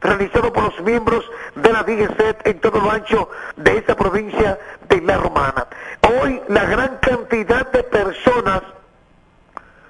realizado 0.00 0.52
por 0.52 0.64
los 0.64 0.80
miembros 0.80 1.24
de 1.54 1.72
la 1.72 1.82
DGCET 1.82 2.46
en 2.46 2.60
todo 2.60 2.80
lo 2.80 2.90
ancho 2.90 3.30
de 3.56 3.78
esta 3.78 3.96
provincia 3.96 4.58
de 4.88 5.00
La 5.00 5.16
Romana. 5.16 5.66
Hoy 6.02 6.40
la 6.48 6.64
gran 6.64 6.98
cantidad 6.98 7.70
de 7.72 7.82
personas 7.82 8.62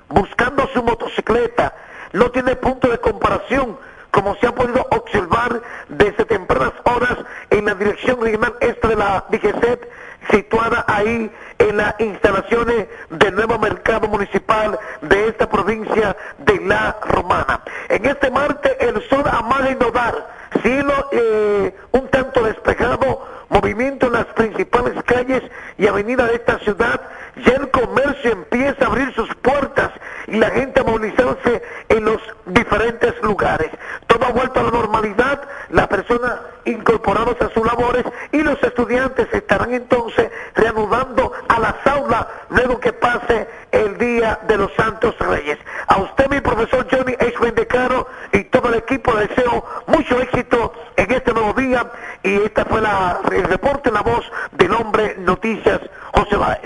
buscando 0.09 0.69
su 0.69 0.83
motocicleta 0.83 1.75
no 2.13 2.31
tiene 2.31 2.57
punto 2.57 2.89
de 2.89 2.99
comparación 2.99 3.77
como 4.17 4.35
se 4.37 4.47
ha 4.47 4.55
podido 4.55 4.87
observar 4.93 5.61
desde 5.89 6.25
tempranas 6.25 6.73
horas 6.85 7.19
en 7.51 7.67
la 7.67 7.75
dirección 7.75 8.19
regional 8.19 8.55
este 8.61 8.89
de 8.89 8.97
la 8.97 9.27
DGCET, 9.29 9.91
situada 10.31 10.87
ahí 10.89 11.31
en 11.59 11.77
las 11.77 11.95
instalaciones 12.01 12.87
del 13.11 13.35
nuevo 13.35 13.59
mercado 13.59 14.09
municipal 14.09 14.79
de 15.03 15.29
esta 15.29 15.51
provincia 15.51 16.17
de 16.39 16.61
La 16.61 16.97
Romana. 17.03 17.61
En 17.91 18.07
este 18.07 18.31
martes 18.31 18.75
el 18.81 19.07
sol 19.11 19.25
amaga 19.31 19.71
y 19.71 19.75
nodar, 19.75 20.27
cielo 20.63 20.95
eh, 21.13 21.75
un 21.93 22.09
tanto 22.09 22.43
despejado, 22.43 23.23
movimiento 23.51 24.07
en 24.07 24.15
las 24.15 24.27
principales 24.27 24.95
calles 25.05 25.43
y 25.77 25.87
avenidas 25.87 26.29
de 26.29 26.37
esta 26.37 26.59
ciudad, 26.61 27.03
ya 27.45 27.53
el 27.53 27.71
comercio 27.71 28.33
empieza 28.33 28.85
a 28.85 28.89
abrir 28.89 29.13
sus 29.15 29.29
puertas 29.37 29.91
y 30.27 30.37
la 30.37 30.51
gente 30.51 30.81
a 30.81 30.85
movilizarse 30.85 31.63
en 31.89 32.05
los 32.05 32.21
diferentes 32.47 33.15
lugares. 33.23 33.71
Todo 34.07 34.27
ha 34.27 34.31
vuelto 34.31 34.61
a 34.61 34.65
la 34.65 34.71
normalidad, 34.71 35.43
las 35.71 35.87
personas 35.89 36.33
incorporadas 36.65 37.41
a 37.41 37.49
sus 37.51 37.65
labores 37.65 38.05
y 38.33 38.39
los 38.43 38.61
estudiantes 38.63 39.29
estarán 39.33 39.73
entonces 39.75 40.31
reanudando 40.55 41.33
a 41.49 41.61
las 41.61 41.75
aulas 41.87 42.27
luego 42.51 42.81
que 42.81 42.93
pase 42.93 43.49
el 43.73 43.99
Día 43.99 44.39
de 44.47 44.57
los 44.57 44.73
Santos 44.75 45.15
Reyes. 45.19 45.59
A 45.87 45.99
usted, 45.99 46.29
mi 46.29 46.41
profesor 46.41 46.87
Johnny 46.91 47.15
H. 47.15 47.35
Bendecaro 47.41 48.09
y 48.33 48.45
todo 48.45 48.69
el 48.69 48.75
equipo, 48.75 49.13
le 49.15 49.29
deseo 49.29 49.65
mucho 49.87 50.21
éxito 50.21 50.73
en 50.97 51.13
este 51.13 51.33
nuevo 51.33 51.53
día 51.53 51.91
y 52.23 52.35
esta 52.37 52.65
fue 52.65 52.81
el 52.81 53.45
reporte, 53.45 53.91
la 53.91 54.03
voz 54.03 54.31
del 54.53 54.73
hombre 54.73 55.17
Noticias, 55.19 55.81
José 56.13 56.37
Báez. 56.37 56.66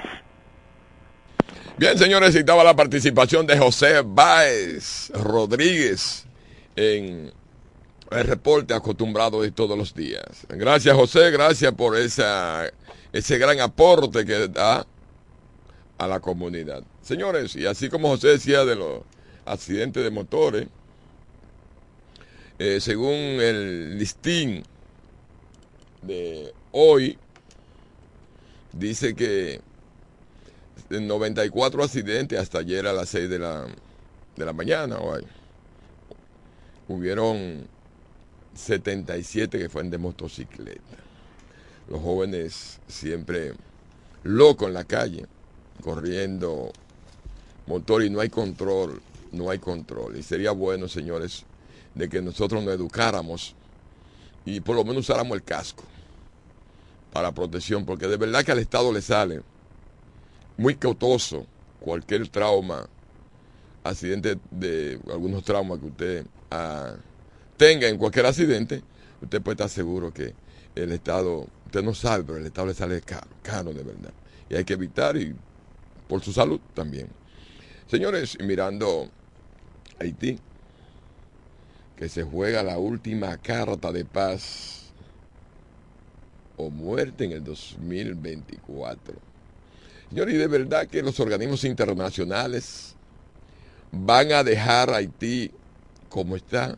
Bien, 1.81 1.97
señores, 1.97 2.35
estaba 2.35 2.63
la 2.63 2.77
participación 2.77 3.47
de 3.47 3.57
José 3.57 4.03
Báez 4.05 5.09
Rodríguez 5.15 6.27
en 6.77 7.33
el 8.11 8.25
reporte 8.25 8.75
acostumbrado 8.75 9.41
de 9.41 9.51
todos 9.51 9.79
los 9.79 9.95
días. 9.95 10.47
Gracias, 10.51 10.95
José, 10.95 11.31
gracias 11.31 11.73
por 11.73 11.97
esa, 11.97 12.71
ese 13.15 13.39
gran 13.39 13.61
aporte 13.61 14.27
que 14.27 14.49
da 14.49 14.87
a 15.97 16.07
la 16.07 16.21
comunidad. 16.21 16.83
Señores, 17.01 17.57
y 17.57 17.65
así 17.65 17.89
como 17.89 18.09
José 18.09 18.29
decía 18.29 18.67
de 18.67 18.77
los 18.77 19.01
accidentes 19.47 20.05
de 20.05 20.11
motores, 20.11 20.69
eh, 22.59 22.79
según 22.83 23.15
el 23.15 23.99
listín 23.99 24.65
de 26.03 26.53
hoy, 26.73 27.17
dice 28.71 29.15
que 29.15 29.63
94 30.91 31.85
accidentes 31.85 32.39
hasta 32.39 32.59
ayer 32.59 32.87
a 32.87 32.93
las 32.93 33.09
6 33.11 33.31
de 33.31 33.39
la, 33.39 33.67
de 34.37 34.45
la 34.45 34.53
mañana. 34.53 34.99
Hoy. 34.99 35.25
Hubieron 36.89 37.69
77 38.55 39.59
que 39.59 39.69
fueron 39.69 39.91
de 39.91 39.99
motocicleta. 39.99 40.81
Los 41.89 42.01
jóvenes 42.01 42.81
siempre 42.89 43.53
locos 44.25 44.69
en 44.69 44.75
la 44.75 44.85
calle, 44.85 45.27
corriendo 45.83 46.73
motor 47.67 48.03
y 48.03 48.11
no 48.11 48.21
hay 48.21 48.29
control, 48.29 49.01
no 49.31 49.51
hay 49.51 49.61
control. 49.61 50.17
Y 50.17 50.23
sería 50.23 50.51
bueno, 50.51 50.89
señores, 50.89 51.45
de 51.95 52.09
que 52.09 52.21
nosotros 52.21 52.65
nos 52.65 52.75
educáramos 52.75 53.55
y 54.45 54.61
por 54.61 54.75
lo 54.75 54.85
menos 54.85 55.09
usáramos 55.09 55.37
el 55.37 55.45
casco 55.45 55.85
para 57.13 57.33
protección, 57.33 57.85
porque 57.85 58.09
de 58.09 58.17
verdad 58.17 58.45
que 58.45 58.53
al 58.53 58.59
Estado 58.59 58.93
le 58.93 59.03
sale 59.03 59.43
muy 60.61 60.75
cautoso 60.75 61.47
cualquier 61.81 62.29
trauma, 62.29 62.87
accidente 63.83 64.37
de 64.51 65.01
algunos 65.11 65.43
traumas 65.43 65.79
que 65.79 65.87
usted 65.87 66.27
ah, 66.51 66.97
tenga 67.57 67.89
en 67.89 67.97
cualquier 67.97 68.27
accidente, 68.27 68.83
usted 69.23 69.41
puede 69.41 69.55
estar 69.55 69.71
seguro 69.71 70.13
que 70.13 70.35
el 70.75 70.93
Estado, 70.93 71.47
usted 71.65 71.83
no 71.83 71.95
sabe, 71.95 72.25
pero 72.25 72.37
el 72.37 72.45
Estado 72.45 72.67
le 72.67 72.75
sale 72.75 73.01
caro, 73.01 73.27
caro 73.43 73.73
de 73.73 73.83
verdad. 73.83 74.13
Y 74.51 74.57
hay 74.57 74.65
que 74.65 74.75
evitar 74.75 75.17
y 75.17 75.35
por 76.07 76.21
su 76.21 76.31
salud 76.31 76.61
también. 76.75 77.09
Señores, 77.87 78.37
mirando 78.39 79.09
Haití, 79.99 80.39
que 81.97 82.11
se 82.11 82.23
juega 82.23 82.63
la 82.63 82.77
última 82.77 83.35
carta 83.39 83.93
de 83.93 84.05
paz 84.05 84.93
o 86.59 86.69
muerte 86.69 87.25
en 87.25 87.33
el 87.33 87.45
2024 87.45 89.30
Señores, 90.11 90.35
y 90.35 90.39
de 90.39 90.49
verdad 90.49 90.89
que 90.89 91.03
los 91.03 91.21
organismos 91.21 91.63
internacionales 91.63 92.97
van 93.93 94.33
a 94.33 94.43
dejar 94.43 94.91
a 94.91 94.97
Haití 94.97 95.53
como 96.09 96.35
está, 96.35 96.77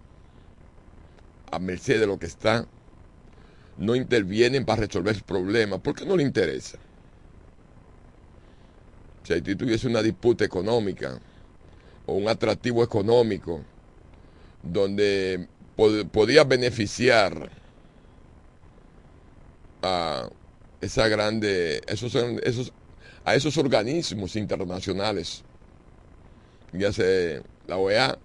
a 1.51 1.59
merced 1.59 1.99
de 1.99 2.07
lo 2.07 2.19
que 2.19 2.27
está, 2.27 2.67
no 3.79 3.97
intervienen 3.97 4.67
para 4.67 4.83
resolver 4.83 5.17
el 5.17 5.23
problema, 5.23 5.79
porque 5.79 6.05
no 6.05 6.15
le 6.15 6.23
interesa. 6.23 6.77
Si 9.23 9.33
Haití 9.33 9.57
tuviese 9.57 9.89
una 9.89 10.03
disputa 10.03 10.45
económica 10.45 11.19
o 12.05 12.13
un 12.13 12.29
atractivo 12.29 12.85
económico 12.85 13.63
donde 14.63 15.49
podía 16.13 16.45
beneficiar 16.45 17.51
a 19.81 20.29
esa 20.83 21.09
grande, 21.09 21.81
esos, 21.87 22.15
esos 22.15 22.75
a 23.25 23.35
esos 23.35 23.57
organismos 23.57 24.37
internacionales, 24.37 25.43
ya 26.73 26.93
sea 26.93 27.43
la 27.67 27.77
OEA, 27.77 28.19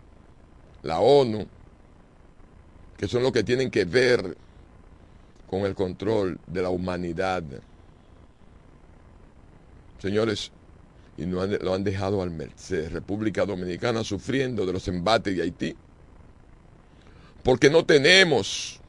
la 0.83 0.99
ONU, 0.99 1.45
que 2.97 3.07
son 3.07 3.23
los 3.23 3.31
que 3.31 3.43
tienen 3.43 3.69
que 3.69 3.85
ver 3.85 4.35
con 5.49 5.61
el 5.61 5.75
control 5.75 6.39
de 6.47 6.61
la 6.61 6.69
humanidad. 6.69 7.43
Señores, 9.99 10.51
y 11.17 11.25
no 11.25 11.45
lo 11.45 11.73
han 11.73 11.83
dejado 11.83 12.21
al 12.21 12.31
merced. 12.31 12.91
República 12.91 13.45
Dominicana 13.45 14.03
sufriendo 14.03 14.65
de 14.65 14.73
los 14.73 14.87
embates 14.87 15.35
de 15.35 15.43
Haití. 15.43 15.75
Porque 17.43 17.69
no 17.69 17.85
tenemos 17.85 18.79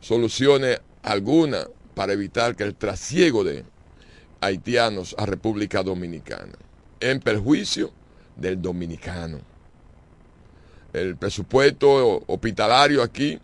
soluciones 0.00 0.80
alguna 1.02 1.66
para 1.94 2.12
evitar 2.12 2.54
que 2.56 2.64
el 2.64 2.74
trasiego 2.74 3.42
de 3.42 3.64
haitianos 4.44 5.14
a 5.18 5.26
República 5.26 5.82
Dominicana, 5.82 6.52
en 7.00 7.20
perjuicio 7.20 7.92
del 8.36 8.60
dominicano. 8.60 9.40
El 10.92 11.16
presupuesto 11.16 12.22
hospitalario 12.26 13.02
aquí, 13.02 13.38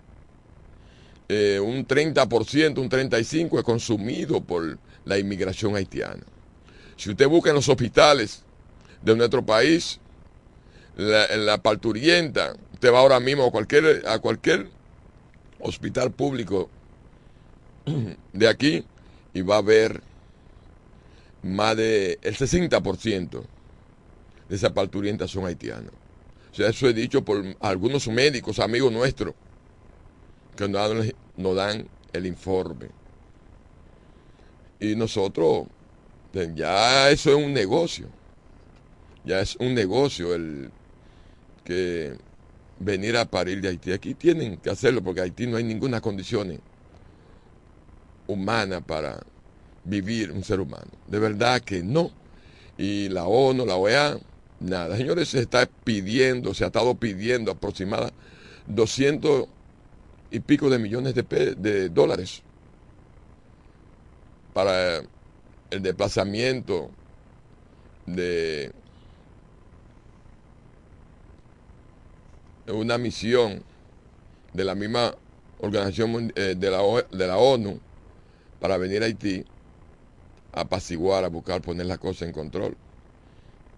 eh, 1.29 1.59
un 1.61 1.87
30%, 1.87 2.79
un 2.79 2.89
35% 2.89 3.59
es 3.59 3.65
consumido 3.65 4.41
por 4.41 4.79
la 5.05 5.19
inmigración 5.19 5.75
haitiana. 5.75 6.23
Si 6.97 7.11
usted 7.11 7.29
busca 7.29 7.51
en 7.51 7.57
los 7.57 7.69
hospitales 7.69 8.43
de 9.03 9.17
nuestro 9.17 9.45
país, 9.45 9.99
en 10.97 11.47
la 11.47 11.63
parturienta, 11.63 12.55
usted 12.75 12.93
va 12.93 12.99
ahora 12.99 13.21
mismo 13.21 13.47
a 13.47 13.51
cualquier, 13.51 14.07
a 14.07 14.19
cualquier 14.19 14.69
hospital 15.61 16.11
público 16.11 16.69
de 18.33 18.49
aquí 18.49 18.85
y 19.33 19.41
va 19.43 19.59
a 19.59 19.63
ver 19.63 20.03
más 21.43 21.77
del 21.77 22.19
60% 22.21 23.43
de 24.49 24.57
esas 24.57 24.73
parturientas 24.73 25.31
son 25.31 25.47
haitianas. 25.47 25.93
O 26.53 26.55
sea, 26.55 26.69
eso 26.69 26.89
he 26.89 26.93
dicho 26.93 27.25
por 27.25 27.45
algunos 27.61 28.09
médicos, 28.09 28.59
amigos 28.59 28.93
nuestros, 28.93 29.35
que 30.57 30.69
nos 30.69 31.57
dan, 31.57 31.89
el 32.13 32.27
informe. 32.27 32.89
Y 34.81 34.97
nosotros, 34.97 35.67
ya 36.55 37.11
eso 37.11 37.31
es 37.31 37.37
un 37.37 37.53
negocio. 37.53 38.09
Ya 39.25 39.41
es 39.41 39.55
un 39.57 39.75
negocio 39.75 40.35
el 40.35 40.71
que 41.63 42.17
venir 42.81 43.17
a 43.17 43.27
parir 43.27 43.61
de 43.61 43.69
Haití. 43.69 43.93
Aquí 43.93 44.15
tienen 44.15 44.57
que 44.57 44.71
hacerlo 44.71 45.03
porque 45.03 45.21
Haití 45.21 45.47
no 45.47 45.57
hay 45.57 45.65
ninguna 45.65 46.01
condición 46.01 46.61
humana 48.27 48.81
para 48.81 49.21
vivir 49.85 50.33
un 50.33 50.45
ser 50.45 50.61
humano. 50.61 50.91
De 51.07 51.19
verdad 51.19 51.61
que 51.61 51.83
no. 51.83 52.11
Y 52.79 53.09
la 53.09 53.25
ONU, 53.25 53.67
la 53.67 53.77
OEA, 53.77 54.19
nada. 54.61 54.97
Señores, 54.97 55.29
se 55.29 55.41
está 55.41 55.69
pidiendo, 55.85 56.55
se 56.55 56.65
ha 56.65 56.69
estado 56.69 56.95
pidiendo 56.95 57.53
aproximadamente 57.53 58.15
200 58.67 59.47
y 60.31 60.41
pico 60.41 60.71
de 60.71 60.79
millones 60.79 61.15
de, 61.15 61.23
de 61.57 61.89
dólares 61.89 62.43
para 64.53 65.03
el 65.71 65.83
desplazamiento 65.83 66.91
de 68.07 68.73
una 72.67 72.99
misión 72.99 73.63
de 74.53 74.65
la 74.65 74.75
misma 74.75 75.15
organización 75.61 76.33
eh, 76.37 76.55
de, 76.57 76.71
la, 76.71 76.81
de 77.11 77.27
la 77.27 77.37
ONU 77.39 77.81
para 78.61 78.77
venir 78.77 79.03
a 79.03 79.07
Haití 79.07 79.45
apaciguar, 80.53 81.25
a 81.25 81.29
buscar 81.29 81.63
poner 81.63 81.87
las 81.87 81.99
cosas 81.99 82.29
en 82.29 82.33
control. 82.33 82.77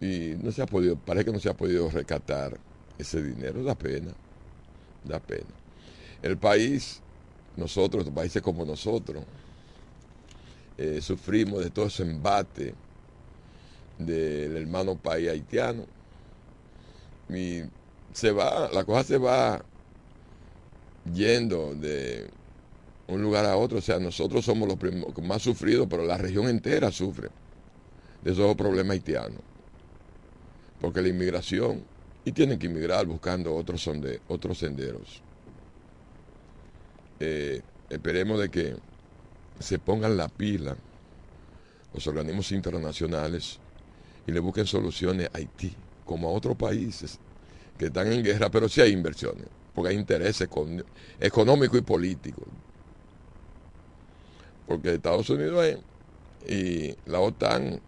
Y 0.00 0.34
no 0.42 0.50
se 0.50 0.62
ha 0.62 0.66
podido, 0.66 0.96
parece 0.96 1.26
que 1.26 1.32
no 1.32 1.38
se 1.38 1.48
ha 1.48 1.54
podido 1.54 1.88
rescatar 1.90 2.58
ese 2.98 3.22
dinero, 3.22 3.62
da 3.62 3.74
pena, 3.74 4.12
da 5.04 5.20
pena. 5.20 5.46
El 6.22 6.36
país, 6.36 7.00
nosotros, 7.56 8.08
países 8.10 8.42
como 8.42 8.64
nosotros, 8.64 9.24
eh, 10.78 11.00
sufrimos 11.00 11.62
de 11.62 11.70
todo 11.70 11.86
ese 11.86 12.02
embate 12.02 12.74
del 13.98 14.56
hermano 14.56 14.96
país 14.96 15.28
haitiano. 15.28 15.84
Y 17.28 17.62
se 18.12 18.32
va, 18.32 18.70
la 18.72 18.84
cosa 18.84 19.04
se 19.04 19.18
va 19.18 19.62
yendo 21.14 21.74
de 21.74 22.28
un 23.08 23.22
lugar 23.22 23.44
a 23.44 23.56
otro. 23.56 23.78
O 23.78 23.82
sea, 23.82 23.98
nosotros 23.98 24.44
somos 24.44 24.68
los 24.68 24.78
más 25.22 25.42
sufridos, 25.42 25.86
pero 25.88 26.04
la 26.04 26.18
región 26.18 26.48
entera 26.48 26.90
sufre 26.90 27.28
de 28.22 28.32
esos 28.32 28.54
problemas 28.56 28.94
haitianos. 28.94 29.40
Porque 30.80 31.02
la 31.02 31.08
inmigración, 31.08 31.84
y 32.24 32.32
tienen 32.32 32.58
que 32.58 32.66
inmigrar 32.66 33.06
buscando 33.06 33.54
otros, 33.54 33.88
otros 34.28 34.58
senderos. 34.58 35.22
Eh, 37.20 37.62
esperemos 37.88 38.40
de 38.40 38.48
que 38.48 38.76
se 39.60 39.78
pongan 39.78 40.16
la 40.16 40.28
pila 40.28 40.76
los 41.92 42.06
organismos 42.06 42.50
internacionales 42.52 43.58
y 44.26 44.32
le 44.32 44.40
busquen 44.40 44.66
soluciones 44.66 45.28
a 45.32 45.38
Haití, 45.38 45.74
como 46.04 46.28
a 46.28 46.32
otros 46.32 46.56
países 46.56 47.18
que 47.78 47.86
están 47.86 48.12
en 48.12 48.22
guerra, 48.22 48.50
pero 48.50 48.68
sí 48.68 48.80
hay 48.80 48.92
inversiones, 48.92 49.46
porque 49.74 49.90
hay 49.90 49.96
intereses 49.96 50.48
económicos 51.20 51.78
y 51.78 51.82
políticos. 51.82 52.44
Porque 54.72 54.94
Estados 54.94 55.28
Unidos 55.28 55.76
y 56.48 56.96
la 57.04 57.20
OTAN 57.20 57.78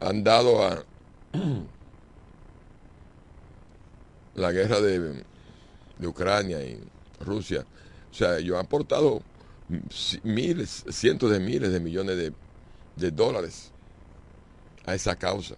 han 0.00 0.24
dado 0.24 0.66
a 0.66 0.84
la 4.34 4.50
guerra 4.50 4.80
de, 4.80 5.22
Ucrania 6.04 6.60
y 6.64 6.80
Rusia. 7.20 7.64
O 8.10 8.14
sea, 8.14 8.38
ellos 8.38 8.58
han 8.58 8.64
aportado 8.64 9.22
miles, 10.24 10.84
cientos 10.90 11.30
de 11.30 11.38
miles 11.38 11.70
de 11.70 11.78
millones 11.78 12.32
de 12.96 13.10
dólares 13.12 13.70
a 14.84 14.96
esa 14.96 15.14
causa. 15.14 15.54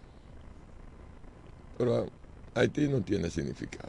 Pero 1.78 2.10
Haití 2.54 2.88
no 2.88 3.00
tiene 3.00 3.30
significado. 3.30 3.88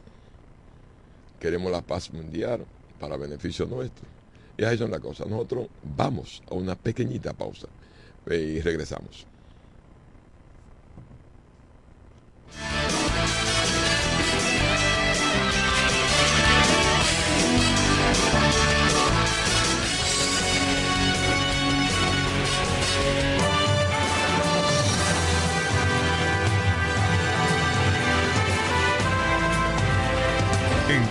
Queremos 1.42 1.74
la 1.74 1.82
paz 1.82 2.14
mundial 2.14 2.66
para 3.02 3.18
beneficio 3.18 3.66
nuestro. 3.66 4.21
Y 4.62 4.64
ahí 4.64 4.78
son 4.78 4.92
las 4.92 5.00
cosas. 5.00 5.26
Nosotros 5.28 5.70
vamos 5.98 6.44
a 6.48 6.54
una 6.54 6.76
pequeñita 6.76 7.34
pausa 7.34 7.66
y 8.28 8.62
regresamos. 8.62 9.26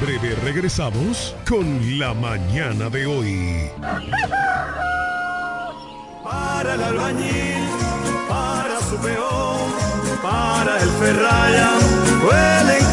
Breve 0.00 0.34
regresamos 0.42 1.34
con 1.48 1.98
la 1.98 2.14
mañana 2.14 2.88
de 2.88 3.06
hoy. 3.06 3.70
Para 6.24 6.74
el 6.74 6.82
albañil, 6.82 7.68
para 8.28 8.80
su 8.80 8.96
peón, 8.96 9.72
para 10.22 10.82
el 10.82 10.88
ferraya 10.88 11.89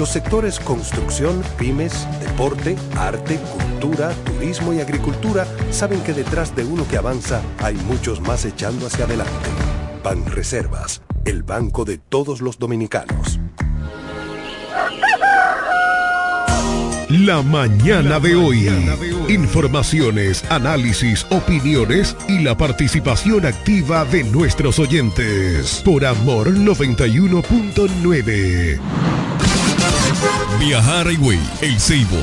Los 0.00 0.08
sectores 0.08 0.58
construcción, 0.58 1.44
pymes, 1.58 2.08
deporte, 2.20 2.74
arte, 2.96 3.36
cultura, 3.36 4.14
turismo 4.24 4.72
y 4.72 4.80
agricultura 4.80 5.46
saben 5.70 6.00
que 6.00 6.14
detrás 6.14 6.56
de 6.56 6.64
uno 6.64 6.88
que 6.88 6.96
avanza 6.96 7.42
hay 7.58 7.74
muchos 7.74 8.22
más 8.22 8.46
echando 8.46 8.86
hacia 8.86 9.04
adelante. 9.04 9.50
Ban 10.02 10.24
Reservas, 10.24 11.02
el 11.26 11.42
banco 11.42 11.84
de 11.84 11.98
todos 11.98 12.40
los 12.40 12.58
dominicanos. 12.58 13.38
La 17.10 17.42
mañana 17.42 18.18
de 18.20 18.36
hoy. 18.36 18.70
Informaciones, 19.28 20.50
análisis, 20.50 21.26
opiniones 21.28 22.16
y 22.26 22.38
la 22.38 22.56
participación 22.56 23.44
activa 23.44 24.06
de 24.06 24.24
nuestros 24.24 24.78
oyentes. 24.78 25.82
Por 25.84 26.06
Amor 26.06 26.54
91.9. 26.54 29.19
Viajar 30.58 31.10
Higüey, 31.10 31.40
El 31.62 31.80
Ceibo, 31.80 32.22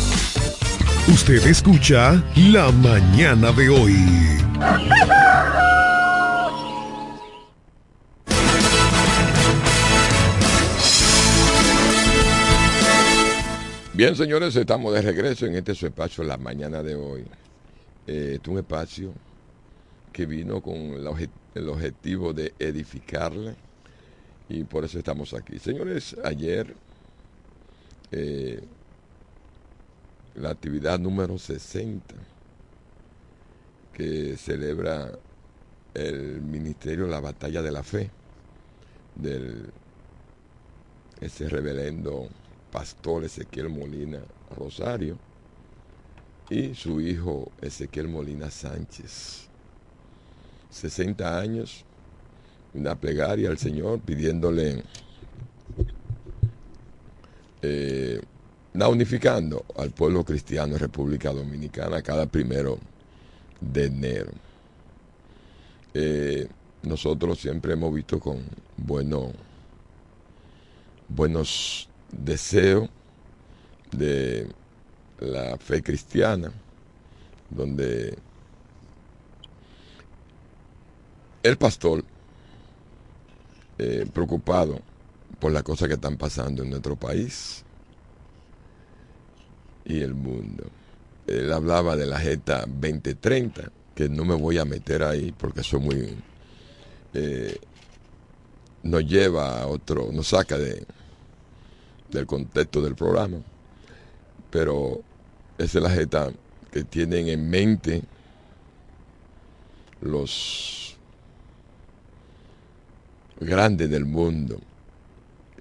Usted 1.07 1.45
escucha 1.47 2.23
La 2.35 2.71
Mañana 2.71 3.51
de 3.51 3.69
hoy. 3.69 3.93
Bien, 13.93 14.15
señores, 14.15 14.55
estamos 14.55 14.93
de 14.93 15.01
regreso 15.01 15.47
en 15.47 15.55
este 15.55 15.71
espacio 15.71 16.23
La 16.23 16.37
Mañana 16.37 16.83
de 16.83 16.95
hoy. 16.95 17.21
Eh, 18.05 18.33
este 18.35 18.41
es 18.43 18.47
un 18.47 18.59
espacio 18.59 19.11
que 20.13 20.27
vino 20.27 20.61
con 20.61 20.75
el 20.75 21.67
objetivo 21.67 22.31
de 22.31 22.53
edificarle 22.59 23.55
y 24.47 24.63
por 24.63 24.85
eso 24.85 24.99
estamos 24.99 25.33
aquí. 25.33 25.57
Señores, 25.57 26.15
ayer 26.23 26.75
eh, 28.11 28.61
la 30.35 30.49
actividad 30.49 30.99
número 30.99 31.37
60 31.37 32.15
que 33.93 34.37
celebra 34.37 35.11
el 35.93 36.41
Ministerio 36.41 37.07
la 37.07 37.19
Batalla 37.19 37.61
de 37.61 37.71
la 37.71 37.83
Fe 37.83 38.09
del 39.15 39.69
ese 41.19 41.49
reverendo 41.49 42.27
pastor 42.71 43.25
Ezequiel 43.25 43.69
Molina 43.69 44.19
Rosario 44.57 45.17
y 46.49 46.73
su 46.73 46.99
hijo 46.99 47.51
Ezequiel 47.61 48.07
Molina 48.07 48.49
Sánchez. 48.49 49.47
60 50.69 51.39
años, 51.39 51.85
una 52.73 52.95
plegaria 52.95 53.49
al 53.49 53.57
Señor 53.57 53.99
pidiéndole 53.99 54.83
eh, 57.61 58.21
unificando 58.73 59.65
al 59.77 59.91
pueblo 59.91 60.23
cristiano 60.23 60.73
en 60.73 60.79
República 60.79 61.31
Dominicana 61.31 62.01
cada 62.01 62.25
primero 62.25 62.79
de 63.59 63.85
enero. 63.85 64.31
Eh, 65.93 66.47
nosotros 66.83 67.39
siempre 67.39 67.73
hemos 67.73 67.93
visto 67.93 68.19
con 68.19 68.43
bueno, 68.77 69.31
buenos 71.07 71.89
deseos 72.11 72.89
de 73.91 74.47
la 75.19 75.57
fe 75.57 75.83
cristiana, 75.83 76.51
donde 77.49 78.17
el 81.43 81.57
pastor, 81.57 82.03
eh, 83.77 84.07
preocupado 84.13 84.79
por 85.39 85.51
las 85.51 85.63
cosas 85.63 85.87
que 85.87 85.95
están 85.95 86.17
pasando 86.17 86.63
en 86.63 86.69
nuestro 86.69 86.95
país 86.95 87.63
y 89.91 90.01
el 90.01 90.13
mundo. 90.13 90.63
Él 91.27 91.51
hablaba 91.51 91.95
de 91.95 92.05
la 92.05 92.19
Jeta 92.19 92.65
2030, 92.65 93.71
que 93.93 94.09
no 94.09 94.25
me 94.25 94.35
voy 94.35 94.57
a 94.57 94.65
meter 94.65 95.03
ahí 95.03 95.33
porque 95.37 95.61
es 95.61 95.73
muy... 95.73 96.15
eh, 97.13 97.57
nos 98.83 99.05
lleva 99.05 99.61
a 99.61 99.67
otro, 99.67 100.09
nos 100.11 100.29
saca 100.29 100.57
de, 100.57 100.83
del 102.09 102.25
contexto 102.25 102.81
del 102.81 102.95
programa, 102.95 103.37
pero 104.49 105.01
esa 105.57 105.77
es 105.77 105.83
la 105.83 105.91
Jeta 105.91 106.31
que 106.71 106.83
tienen 106.83 107.27
en 107.27 107.49
mente 107.49 108.01
los 110.01 110.97
grandes 113.39 113.89
del 113.89 114.05
mundo, 114.05 114.59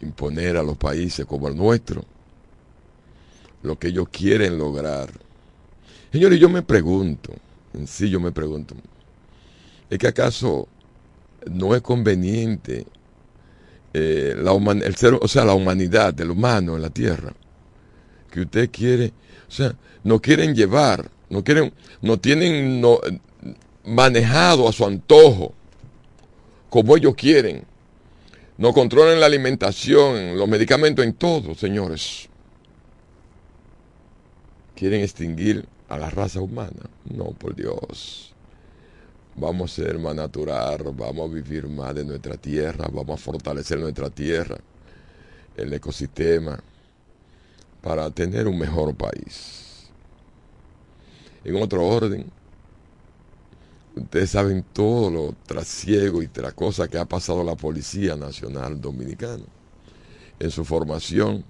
imponer 0.00 0.56
a 0.56 0.62
los 0.62 0.78
países 0.78 1.26
como 1.26 1.48
el 1.48 1.56
nuestro 1.56 2.04
lo 3.62 3.78
que 3.78 3.88
ellos 3.88 4.08
quieren 4.10 4.58
lograr. 4.58 5.10
Señores, 6.12 6.40
yo 6.40 6.48
me 6.48 6.62
pregunto, 6.62 7.32
en 7.74 7.86
sí 7.86 8.10
yo 8.10 8.20
me 8.20 8.32
pregunto, 8.32 8.74
¿es 9.88 9.98
que 9.98 10.08
acaso 10.08 10.68
no 11.50 11.74
es 11.74 11.82
conveniente 11.82 12.86
eh, 13.92 14.34
la 14.38 14.52
human- 14.52 14.82
el 14.84 14.96
ser, 14.96 15.14
o 15.20 15.28
sea, 15.28 15.44
la 15.44 15.54
humanidad, 15.54 16.18
el 16.20 16.30
humano 16.30 16.76
en 16.76 16.82
la 16.82 16.90
tierra, 16.90 17.32
que 18.30 18.42
usted 18.42 18.70
quiere, 18.70 19.12
o 19.48 19.52
sea, 19.52 19.74
no 20.04 20.20
quieren 20.20 20.54
llevar, 20.54 21.10
no 21.28 21.42
quieren, 21.44 21.72
no 22.02 22.18
tienen 22.18 22.80
no, 22.80 23.00
manejado 23.84 24.68
a 24.68 24.72
su 24.72 24.86
antojo, 24.86 25.54
como 26.70 26.96
ellos 26.96 27.14
quieren. 27.16 27.64
No 28.58 28.72
controlan 28.72 29.20
la 29.20 29.26
alimentación, 29.26 30.38
los 30.38 30.48
medicamentos, 30.48 31.04
en 31.04 31.14
todo, 31.14 31.54
señores. 31.54 32.29
Quieren 34.80 35.02
extinguir 35.02 35.68
a 35.90 35.98
la 35.98 36.08
raza 36.08 36.40
humana. 36.40 36.88
No, 37.04 37.32
por 37.32 37.54
Dios. 37.54 38.32
Vamos 39.36 39.72
a 39.72 39.74
ser 39.74 39.98
más 39.98 40.14
natural, 40.14 40.82
vamos 40.96 41.30
a 41.30 41.34
vivir 41.34 41.68
más 41.68 41.94
de 41.94 42.02
nuestra 42.02 42.38
tierra, 42.38 42.88
vamos 42.90 43.20
a 43.20 43.22
fortalecer 43.22 43.78
nuestra 43.78 44.08
tierra, 44.08 44.56
el 45.54 45.70
ecosistema, 45.74 46.58
para 47.82 48.10
tener 48.10 48.48
un 48.48 48.58
mejor 48.58 48.94
país. 48.94 49.90
En 51.44 51.56
otro 51.56 51.86
orden, 51.86 52.32
ustedes 53.94 54.30
saben 54.30 54.64
todo 54.72 55.10
lo 55.10 55.34
trasiego 55.44 56.22
y 56.22 56.28
tras 56.28 56.54
cosas 56.54 56.88
que 56.88 56.96
ha 56.96 57.04
pasado 57.04 57.44
la 57.44 57.54
Policía 57.54 58.16
Nacional 58.16 58.80
Dominicana. 58.80 59.44
En 60.38 60.50
su 60.50 60.64
formación, 60.64 61.44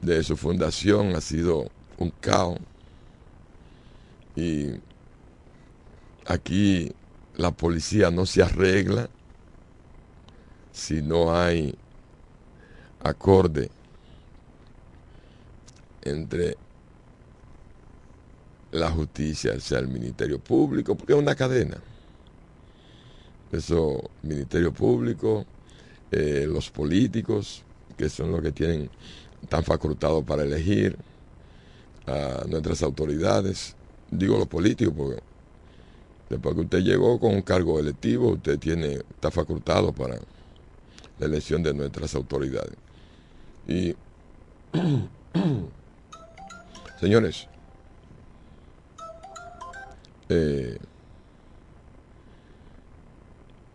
de 0.00 0.22
su 0.22 0.36
fundación, 0.36 1.16
ha 1.16 1.20
sido 1.20 1.71
un 2.02 2.10
caos. 2.10 2.58
Y 4.36 4.70
aquí 6.26 6.92
la 7.36 7.50
policía 7.50 8.10
no 8.10 8.26
se 8.26 8.42
arregla 8.42 9.08
si 10.72 11.02
no 11.02 11.34
hay 11.34 11.74
acorde 13.02 13.70
entre 16.02 16.56
la 18.72 18.90
justicia, 18.90 19.58
sea, 19.60 19.78
el 19.78 19.88
Ministerio 19.88 20.38
Público, 20.38 20.94
porque 20.94 21.12
es 21.12 21.18
una 21.18 21.34
cadena. 21.34 21.76
Eso, 23.52 24.10
Ministerio 24.22 24.72
Público, 24.72 25.44
eh, 26.10 26.46
los 26.48 26.70
políticos, 26.70 27.62
que 27.98 28.08
son 28.08 28.32
los 28.32 28.40
que 28.40 28.52
tienen, 28.52 28.90
están 29.42 29.62
facultados 29.62 30.24
para 30.24 30.42
elegir 30.42 30.96
a 32.06 32.44
nuestras 32.48 32.82
autoridades. 32.82 33.76
Digo 34.10 34.38
los 34.38 34.48
políticos 34.48 34.94
porque 34.96 35.22
después 36.28 36.54
que 36.54 36.60
usted 36.62 36.80
llegó 36.80 37.18
con 37.18 37.34
un 37.34 37.42
cargo 37.42 37.78
electivo, 37.78 38.32
usted 38.32 38.58
tiene, 38.58 38.94
está 38.94 39.30
facultado 39.30 39.92
para 39.92 40.18
la 41.18 41.26
elección 41.26 41.62
de 41.62 41.74
nuestras 41.74 42.14
autoridades. 42.14 42.74
Y, 43.66 43.94
señores, 47.00 47.48
eh, 50.28 50.78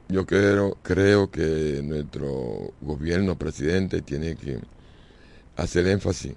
yo 0.09 0.25
creo, 0.25 0.77
creo 0.81 1.29
que 1.29 1.81
nuestro 1.83 2.71
gobierno, 2.81 3.37
presidente, 3.37 4.01
tiene 4.01 4.35
que 4.35 4.59
hacer 5.57 5.87
énfasis 5.87 6.33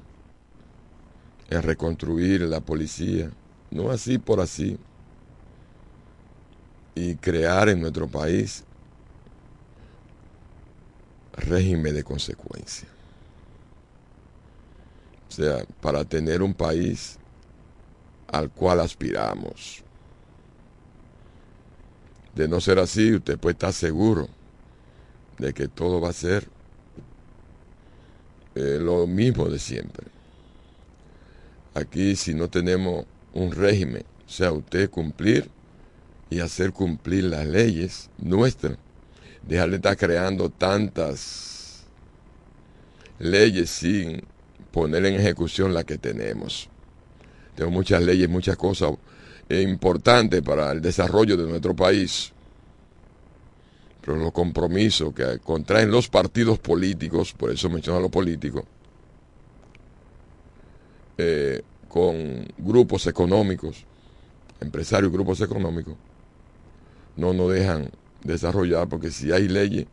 en 1.51 1.63
reconstruir 1.63 2.43
la 2.43 2.61
policía, 2.61 3.31
no 3.71 3.91
así 3.91 4.19
por 4.19 4.41
así, 4.41 4.79
y 6.95 7.17
crear 7.17 7.69
en 7.69 7.81
nuestro 7.81 8.07
país 8.07 8.65
régimen 11.33 11.95
de 11.95 12.05
consecuencia. 12.05 12.89
O 15.29 15.33
sea, 15.33 15.65
para 15.81 16.05
tener 16.05 16.43
un 16.43 16.55
país 16.55 17.19
al 18.29 18.51
cual 18.51 18.81
aspiramos. 18.81 19.83
De 22.35 22.47
no 22.47 22.61
ser 22.61 22.79
así, 22.79 23.15
usted 23.15 23.39
puede 23.39 23.53
estar 23.53 23.73
seguro 23.73 24.29
de 25.39 25.53
que 25.53 25.69
todo 25.69 26.01
va 26.01 26.11
a 26.11 26.13
ser 26.13 26.49
eh, 28.55 28.79
lo 28.81 29.07
mismo 29.07 29.49
de 29.49 29.59
siempre. 29.59 30.20
Aquí 31.75 32.17
si 32.17 32.35
no 32.35 32.49
tenemos 32.49 33.05
un 33.33 33.53
régimen, 33.53 34.05
o 34.27 34.31
sea, 34.31 34.53
usted 34.53 34.91
cumplir 34.91 35.49
y 36.29 36.41
hacer 36.41 36.73
cumplir 36.73 37.25
las 37.25 37.47
leyes 37.47 38.11
nuestras, 38.19 38.77
dejar 39.43 39.71
de 39.71 39.77
estar 39.77 39.97
creando 39.97 40.51
tantas 40.51 41.85
leyes 43.19 43.71
sin 43.71 44.23
poner 44.73 45.05
en 45.07 45.15
ejecución 45.15 45.75
las 45.75 45.85
que 45.85 45.99
tenemos. 45.99 46.69
Tenemos 47.55 47.75
muchas 47.75 48.03
leyes, 48.03 48.29
muchas 48.29 48.57
cosas 48.57 48.93
importantes 49.49 50.43
para 50.43 50.73
el 50.73 50.81
desarrollo 50.81 51.37
de 51.37 51.49
nuestro 51.49 51.75
país. 51.75 52.33
Pero 54.01 54.17
los 54.17 54.33
compromisos 54.33 55.13
que 55.13 55.39
contraen 55.41 55.91
los 55.91 56.09
partidos 56.09 56.59
políticos, 56.59 57.33
por 57.33 57.51
eso 57.51 57.69
menciono 57.69 57.99
a 57.99 58.03
los 58.03 58.11
políticos, 58.11 58.65
eh, 61.23 61.63
con 61.87 62.47
grupos 62.57 63.07
económicos, 63.07 63.85
empresarios, 64.59 65.13
grupos 65.13 65.43
económicos, 65.43 65.95
no 67.15 67.35
nos 67.35 67.53
dejan 67.53 67.91
desarrollar 68.25 68.89
porque 68.89 69.11
si 69.11 69.31
hay 69.33 69.49
leyes 69.49 69.87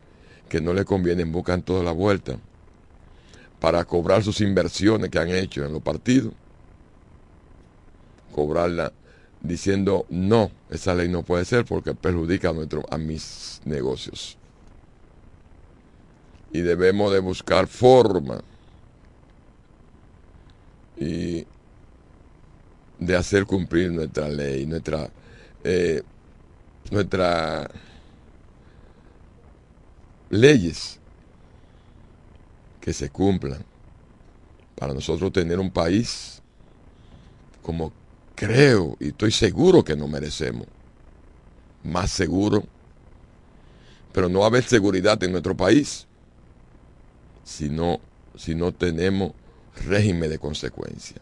que 0.48 0.62
no 0.62 0.72
le 0.72 0.86
convienen, 0.86 1.30
buscan 1.30 1.60
toda 1.60 1.82
la 1.82 1.92
vuelta 1.92 2.38
para 3.60 3.84
cobrar 3.84 4.24
sus 4.24 4.40
inversiones 4.40 5.10
que 5.10 5.18
han 5.18 5.28
hecho 5.28 5.66
en 5.66 5.72
los 5.74 5.82
partidos, 5.82 6.32
cobrarla 8.34 8.92
diciendo 9.42 10.06
no, 10.08 10.50
esa 10.70 10.94
ley 10.94 11.08
no 11.08 11.24
puede 11.24 11.44
ser 11.44 11.66
porque 11.66 11.94
perjudica 11.94 12.50
a, 12.50 12.52
nuestro, 12.54 12.86
a 12.90 12.96
mis 12.96 13.60
negocios. 13.66 14.38
Y 16.52 16.62
debemos 16.62 17.12
de 17.12 17.18
buscar 17.18 17.66
forma 17.66 18.40
y 20.98 21.46
de 22.98 23.16
hacer 23.16 23.46
cumplir 23.46 23.92
nuestra 23.92 24.28
ley, 24.28 24.66
nuestra, 24.66 25.10
eh, 25.64 26.02
nuestra 26.90 27.70
leyes 30.30 30.98
que 32.80 32.92
se 32.92 33.10
cumplan 33.10 33.64
para 34.76 34.94
nosotros 34.94 35.32
tener 35.32 35.58
un 35.58 35.70
país 35.70 36.42
como 37.62 37.92
creo 38.34 38.96
y 39.00 39.08
estoy 39.08 39.32
seguro 39.32 39.84
que 39.84 39.96
no 39.96 40.08
merecemos. 40.08 40.66
Más 41.84 42.10
seguro. 42.10 42.64
Pero 44.12 44.28
no 44.28 44.40
va 44.40 44.46
a 44.46 44.48
haber 44.48 44.64
seguridad 44.64 45.22
en 45.22 45.32
nuestro 45.32 45.56
país 45.56 46.06
si 47.44 47.68
no, 47.68 48.00
si 48.36 48.54
no 48.54 48.72
tenemos 48.72 49.32
régimen 49.86 50.30
de 50.30 50.38
consecuencia. 50.38 51.16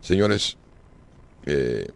Señores, 0.00 0.56
eh, 1.46 1.88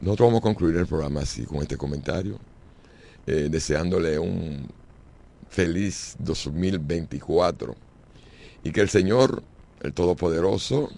nosotros 0.00 0.28
vamos 0.28 0.40
a 0.40 0.42
concluir 0.42 0.76
el 0.76 0.86
programa 0.86 1.20
así, 1.20 1.44
con 1.44 1.58
este 1.58 1.76
comentario, 1.76 2.38
eh, 3.26 3.48
deseándole 3.50 4.18
un 4.18 4.68
feliz 5.48 6.16
2024 6.18 7.74
y 8.64 8.72
que 8.72 8.80
el 8.80 8.88
Señor, 8.88 9.42
el 9.82 9.92
Todopoderoso, 9.92 10.90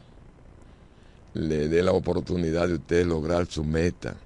le 1.35 1.69
dé 1.69 1.83
la 1.83 1.93
oportunidad 1.93 2.69
de 2.69 2.75
usted 2.75 3.07
lograr 3.07 3.47
su 3.47 3.65
meta 3.65 4.17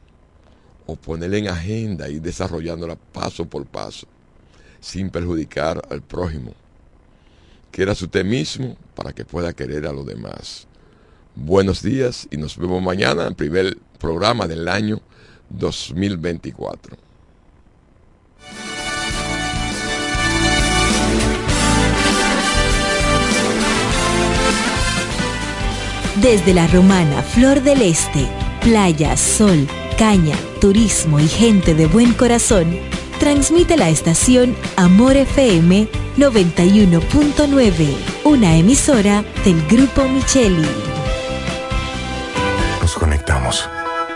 o 0.86 0.96
ponerla 0.96 1.38
en 1.38 1.48
agenda 1.48 2.08
y 2.08 2.18
desarrollándola 2.18 2.96
paso 2.96 3.46
por 3.46 3.66
paso, 3.66 4.06
sin 4.80 5.10
perjudicar 5.10 5.82
al 5.90 6.02
prójimo. 6.02 6.52
Quieras 7.76 8.00
usted 8.00 8.24
mismo 8.24 8.74
para 8.94 9.12
que 9.12 9.26
pueda 9.26 9.52
querer 9.52 9.86
a 9.86 9.92
los 9.92 10.06
demás. 10.06 10.66
Buenos 11.34 11.82
días 11.82 12.26
y 12.30 12.38
nos 12.38 12.56
vemos 12.56 12.82
mañana 12.82 13.24
en 13.24 13.28
el 13.28 13.34
primer 13.34 13.76
programa 13.98 14.46
del 14.46 14.66
año 14.66 15.02
2024. 15.50 16.96
Desde 26.22 26.54
la 26.54 26.66
romana 26.68 27.20
Flor 27.20 27.62
del 27.62 27.82
Este, 27.82 28.26
playa, 28.62 29.18
sol, 29.18 29.68
caña, 29.98 30.34
turismo 30.62 31.20
y 31.20 31.28
gente 31.28 31.74
de 31.74 31.84
buen 31.84 32.14
corazón, 32.14 32.74
transmite 33.18 33.76
la 33.76 33.88
estación 33.88 34.56
Amor 34.76 35.16
FM 35.16 35.88
91.9, 36.16 37.96
una 38.24 38.56
emisora 38.56 39.24
del 39.44 39.66
Grupo 39.66 40.08
Micheli. 40.08 40.66
Nos 42.80 42.94
conectamos 42.94 43.68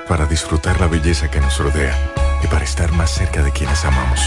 para 0.08 0.26
disfrutar 0.26 0.80
la 0.80 0.86
belleza 0.86 1.30
que 1.30 1.40
nos 1.40 1.58
rodea 1.58 1.96
y 2.42 2.46
para 2.46 2.64
estar 2.64 2.92
más 2.92 3.10
cerca 3.10 3.42
de 3.42 3.52
quienes 3.52 3.84
amamos. 3.84 4.20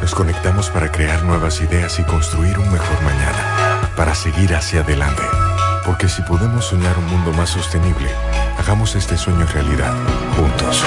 Nos 0.00 0.14
conectamos 0.14 0.70
para 0.70 0.90
crear 0.92 1.22
nuevas 1.24 1.60
ideas 1.60 1.98
y 1.98 2.02
construir 2.04 2.58
un 2.58 2.70
mejor 2.70 3.02
mañana, 3.02 3.90
para 3.96 4.14
seguir 4.14 4.54
hacia 4.54 4.80
adelante 4.80 5.22
porque 5.86 6.08
si 6.08 6.20
podemos 6.22 6.66
soñar 6.66 6.98
un 6.98 7.06
mundo 7.06 7.32
más 7.32 7.50
sostenible, 7.50 8.10
hagamos 8.58 8.96
este 8.96 9.16
sueño 9.16 9.46
realidad, 9.46 9.94
juntos. 10.36 10.82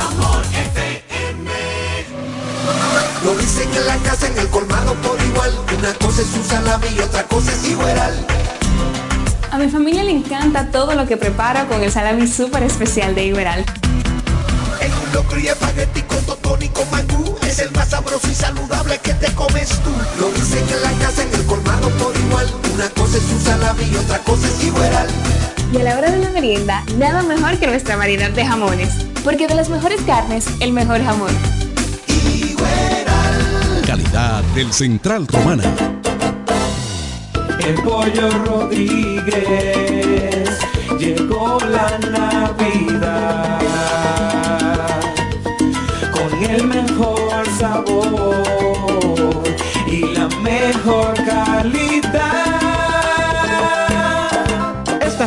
Amor 0.00 0.42
FM. 0.44 1.48
Lo 3.24 3.36
dicen 3.36 3.68
en 3.76 3.86
la 3.86 3.96
casa, 3.98 4.26
en 4.26 4.36
el 4.36 4.48
colmado 4.48 4.94
por 4.94 5.16
igual. 5.22 5.52
Una 5.78 5.94
cosa 5.94 6.22
es 6.22 6.34
un 6.34 6.42
salami 6.42 6.88
y 6.96 6.98
otra 6.98 7.22
cosa 7.28 7.52
es 7.52 7.70
igual. 7.70 8.26
A 9.52 9.58
mi 9.58 9.68
familia 9.68 10.02
le 10.02 10.10
encanta 10.10 10.72
todo 10.72 10.96
lo 10.96 11.06
que 11.06 11.16
preparo 11.16 11.68
con 11.68 11.84
el 11.84 11.92
salami 11.92 12.26
súper 12.26 12.64
especial 12.64 13.14
de 13.14 13.26
Iberal. 13.26 13.64
En 14.80 14.92
un 14.92 15.12
locro 15.14 15.38
y 15.38 15.46
espagueti 15.46 16.02
con 16.02 16.20
totón 16.24 16.60
y 16.64 16.68
con 16.70 16.90
mangú 16.90 17.36
Es 17.42 17.60
el 17.60 17.70
más 17.70 17.90
sabroso 17.90 18.26
y 18.28 18.34
saludable 18.34 18.98
que 18.98 19.12
te 19.14 19.30
comes 19.34 19.68
tú 19.68 19.90
Lo 20.18 20.30
dicen 20.32 20.64
en 20.68 20.82
la 20.82 21.06
casa, 21.06 21.22
en 21.22 21.34
el 21.34 21.44
colmado 21.44 21.90
por 21.90 22.16
igual 22.16 22.50
Una 22.74 22.88
cosa 22.88 23.18
es 23.18 23.24
un 23.24 23.40
salami 23.40 23.84
y 23.84 23.96
otra 23.96 24.18
cosa 24.20 24.48
es 24.48 24.64
igual 24.64 25.06
Y 25.72 25.76
a 25.76 25.84
la 25.84 25.96
hora 25.96 26.10
de 26.10 26.18
la 26.18 26.30
merienda, 26.30 26.82
nada 26.98 27.22
mejor 27.22 27.56
que 27.58 27.68
nuestra 27.68 27.94
variedad 27.96 28.30
de 28.30 28.44
jamones. 28.44 29.06
Porque 29.22 29.46
de 29.46 29.54
las 29.54 29.68
mejores 29.68 30.00
carnes, 30.02 30.46
el 30.58 30.72
mejor 30.72 31.00
jamón. 31.02 31.30
Calidad 33.86 34.42
del 34.54 34.72
Central 34.72 35.28
Romana. 35.28 35.62
El 37.64 37.74
pollo 37.82 38.30
Rodríguez 38.46 39.38
llegó 40.98 41.58
la 41.60 41.98
Navidad 41.98 42.89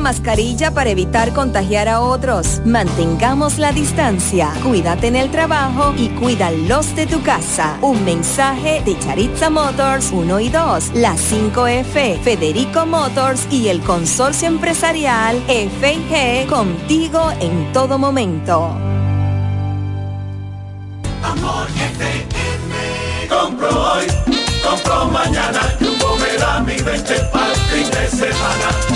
mascarilla 0.00 0.72
para 0.72 0.90
evitar 0.90 1.32
contagiar 1.32 1.88
a 1.88 2.00
otros. 2.00 2.60
Mantengamos 2.64 3.58
la 3.58 3.70
distancia. 3.72 4.52
Cuídate 4.64 5.06
en 5.06 5.16
el 5.16 5.30
trabajo 5.30 5.94
y 5.96 6.08
cuídalos 6.08 6.94
de 6.96 7.06
tu 7.06 7.22
casa. 7.22 7.78
Un 7.82 8.04
mensaje 8.04 8.82
de 8.84 8.98
Charitza 8.98 9.48
Motors 9.48 10.10
1 10.10 10.40
y 10.40 10.48
2, 10.48 10.94
la 10.94 11.14
5F, 11.14 12.18
Federico 12.20 12.84
Motors 12.84 13.46
y 13.50 13.68
el 13.68 13.80
consorcio 13.80 14.48
empresarial 14.48 15.40
FG 15.46 16.48
contigo 16.48 17.30
en 17.40 17.72
todo 17.72 17.96
momento. 17.96 18.76
Amor 21.22 21.68
FM. 21.68 23.28
Compro 23.28 23.68
hoy, 23.68 24.06
compro 24.64 25.06
mañana. 25.06 25.60
Jumbo 25.78 26.16
me 26.16 26.74
mi 26.74 26.82
20 26.82 27.14
para 27.32 27.54
fin 27.54 27.90
de 27.90 28.08
semana. 28.08 28.95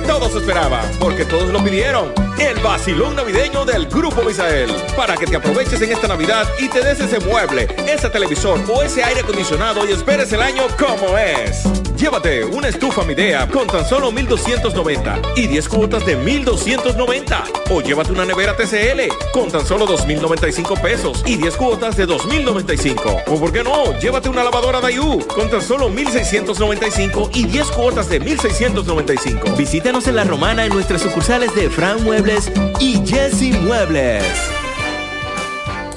que 0.00 0.06
todos 0.06 0.34
esperaban, 0.34 0.84
porque 0.98 1.24
todos 1.24 1.50
lo 1.50 1.62
pidieron. 1.64 2.12
El 2.38 2.58
vacilón 2.58 3.16
navideño 3.16 3.64
del 3.64 3.86
Grupo 3.86 4.22
Misael. 4.22 4.70
Para 4.94 5.16
que 5.16 5.26
te 5.26 5.36
aproveches 5.36 5.80
en 5.80 5.90
esta 5.90 6.06
Navidad 6.06 6.46
y 6.58 6.68
te 6.68 6.82
des 6.82 7.00
ese 7.00 7.18
mueble, 7.20 7.66
ese 7.88 8.10
televisor 8.10 8.60
o 8.68 8.82
ese 8.82 9.02
aire 9.02 9.20
acondicionado 9.20 9.88
y 9.88 9.92
esperes 9.92 10.32
el 10.32 10.42
año 10.42 10.64
como 10.78 11.16
es. 11.16 11.64
Llévate 11.96 12.44
una 12.44 12.68
estufa 12.68 13.04
Midea 13.04 13.48
con 13.48 13.66
tan 13.66 13.86
solo 13.86 14.12
1290 14.12 15.18
y 15.34 15.46
10 15.46 15.68
cuotas 15.68 16.04
de 16.04 16.14
1290. 16.16 17.44
O 17.70 17.80
llévate 17.80 18.12
una 18.12 18.26
nevera 18.26 18.54
TCL 18.54 19.32
con 19.32 19.50
tan 19.50 19.64
solo 19.64 19.86
2095 19.86 20.74
pesos 20.74 21.22
y 21.24 21.36
10 21.36 21.56
cuotas 21.56 21.96
de 21.96 22.04
2095. 22.04 23.22
O 23.28 23.40
por 23.40 23.50
qué 23.50 23.64
no, 23.64 23.98
llévate 23.98 24.28
una 24.28 24.44
lavadora 24.44 24.82
Dayu 24.82 25.26
con 25.26 25.48
tan 25.48 25.62
solo 25.62 25.88
1695 25.88 27.30
y 27.32 27.46
10 27.46 27.66
cuotas 27.68 28.10
de 28.10 28.20
1695. 28.20 29.56
Visítanos 29.86 30.08
en 30.08 30.16
La 30.16 30.24
Romana 30.24 30.64
en 30.64 30.72
nuestras 30.72 31.00
sucursales 31.00 31.54
de 31.54 31.70
Fran 31.70 32.02
Muebles 32.02 32.50
y 32.80 32.94
Jesse 33.06 33.56
Muebles. 33.62 34.24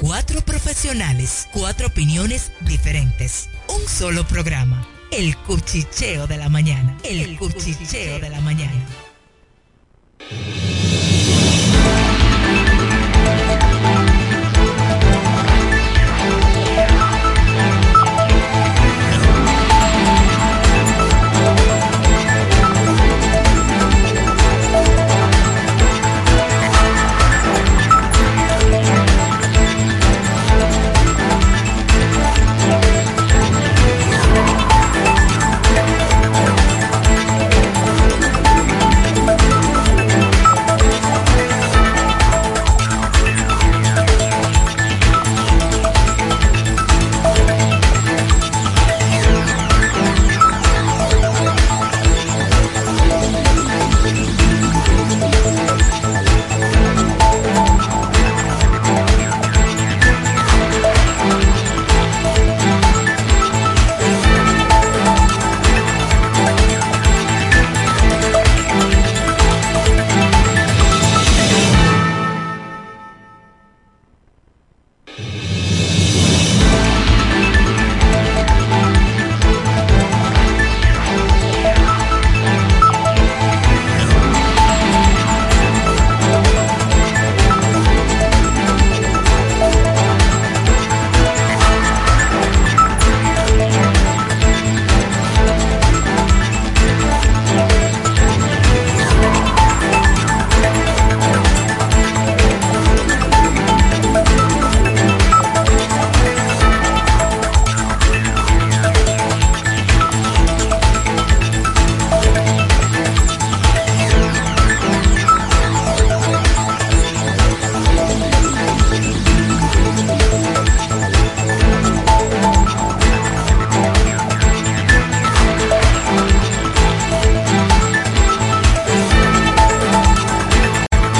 Cuatro 0.00 0.42
profesionales, 0.42 1.48
cuatro 1.52 1.88
opiniones 1.88 2.52
diferentes. 2.60 3.50
Un 3.66 3.88
solo 3.88 4.24
programa. 4.28 4.86
El 5.10 5.36
cuchicheo 5.38 6.28
de 6.28 6.36
la 6.36 6.48
mañana. 6.48 6.96
El, 7.02 7.36
cuchicheo 7.36 8.20
de 8.20 8.30
la 8.30 8.40
mañana. 8.42 8.86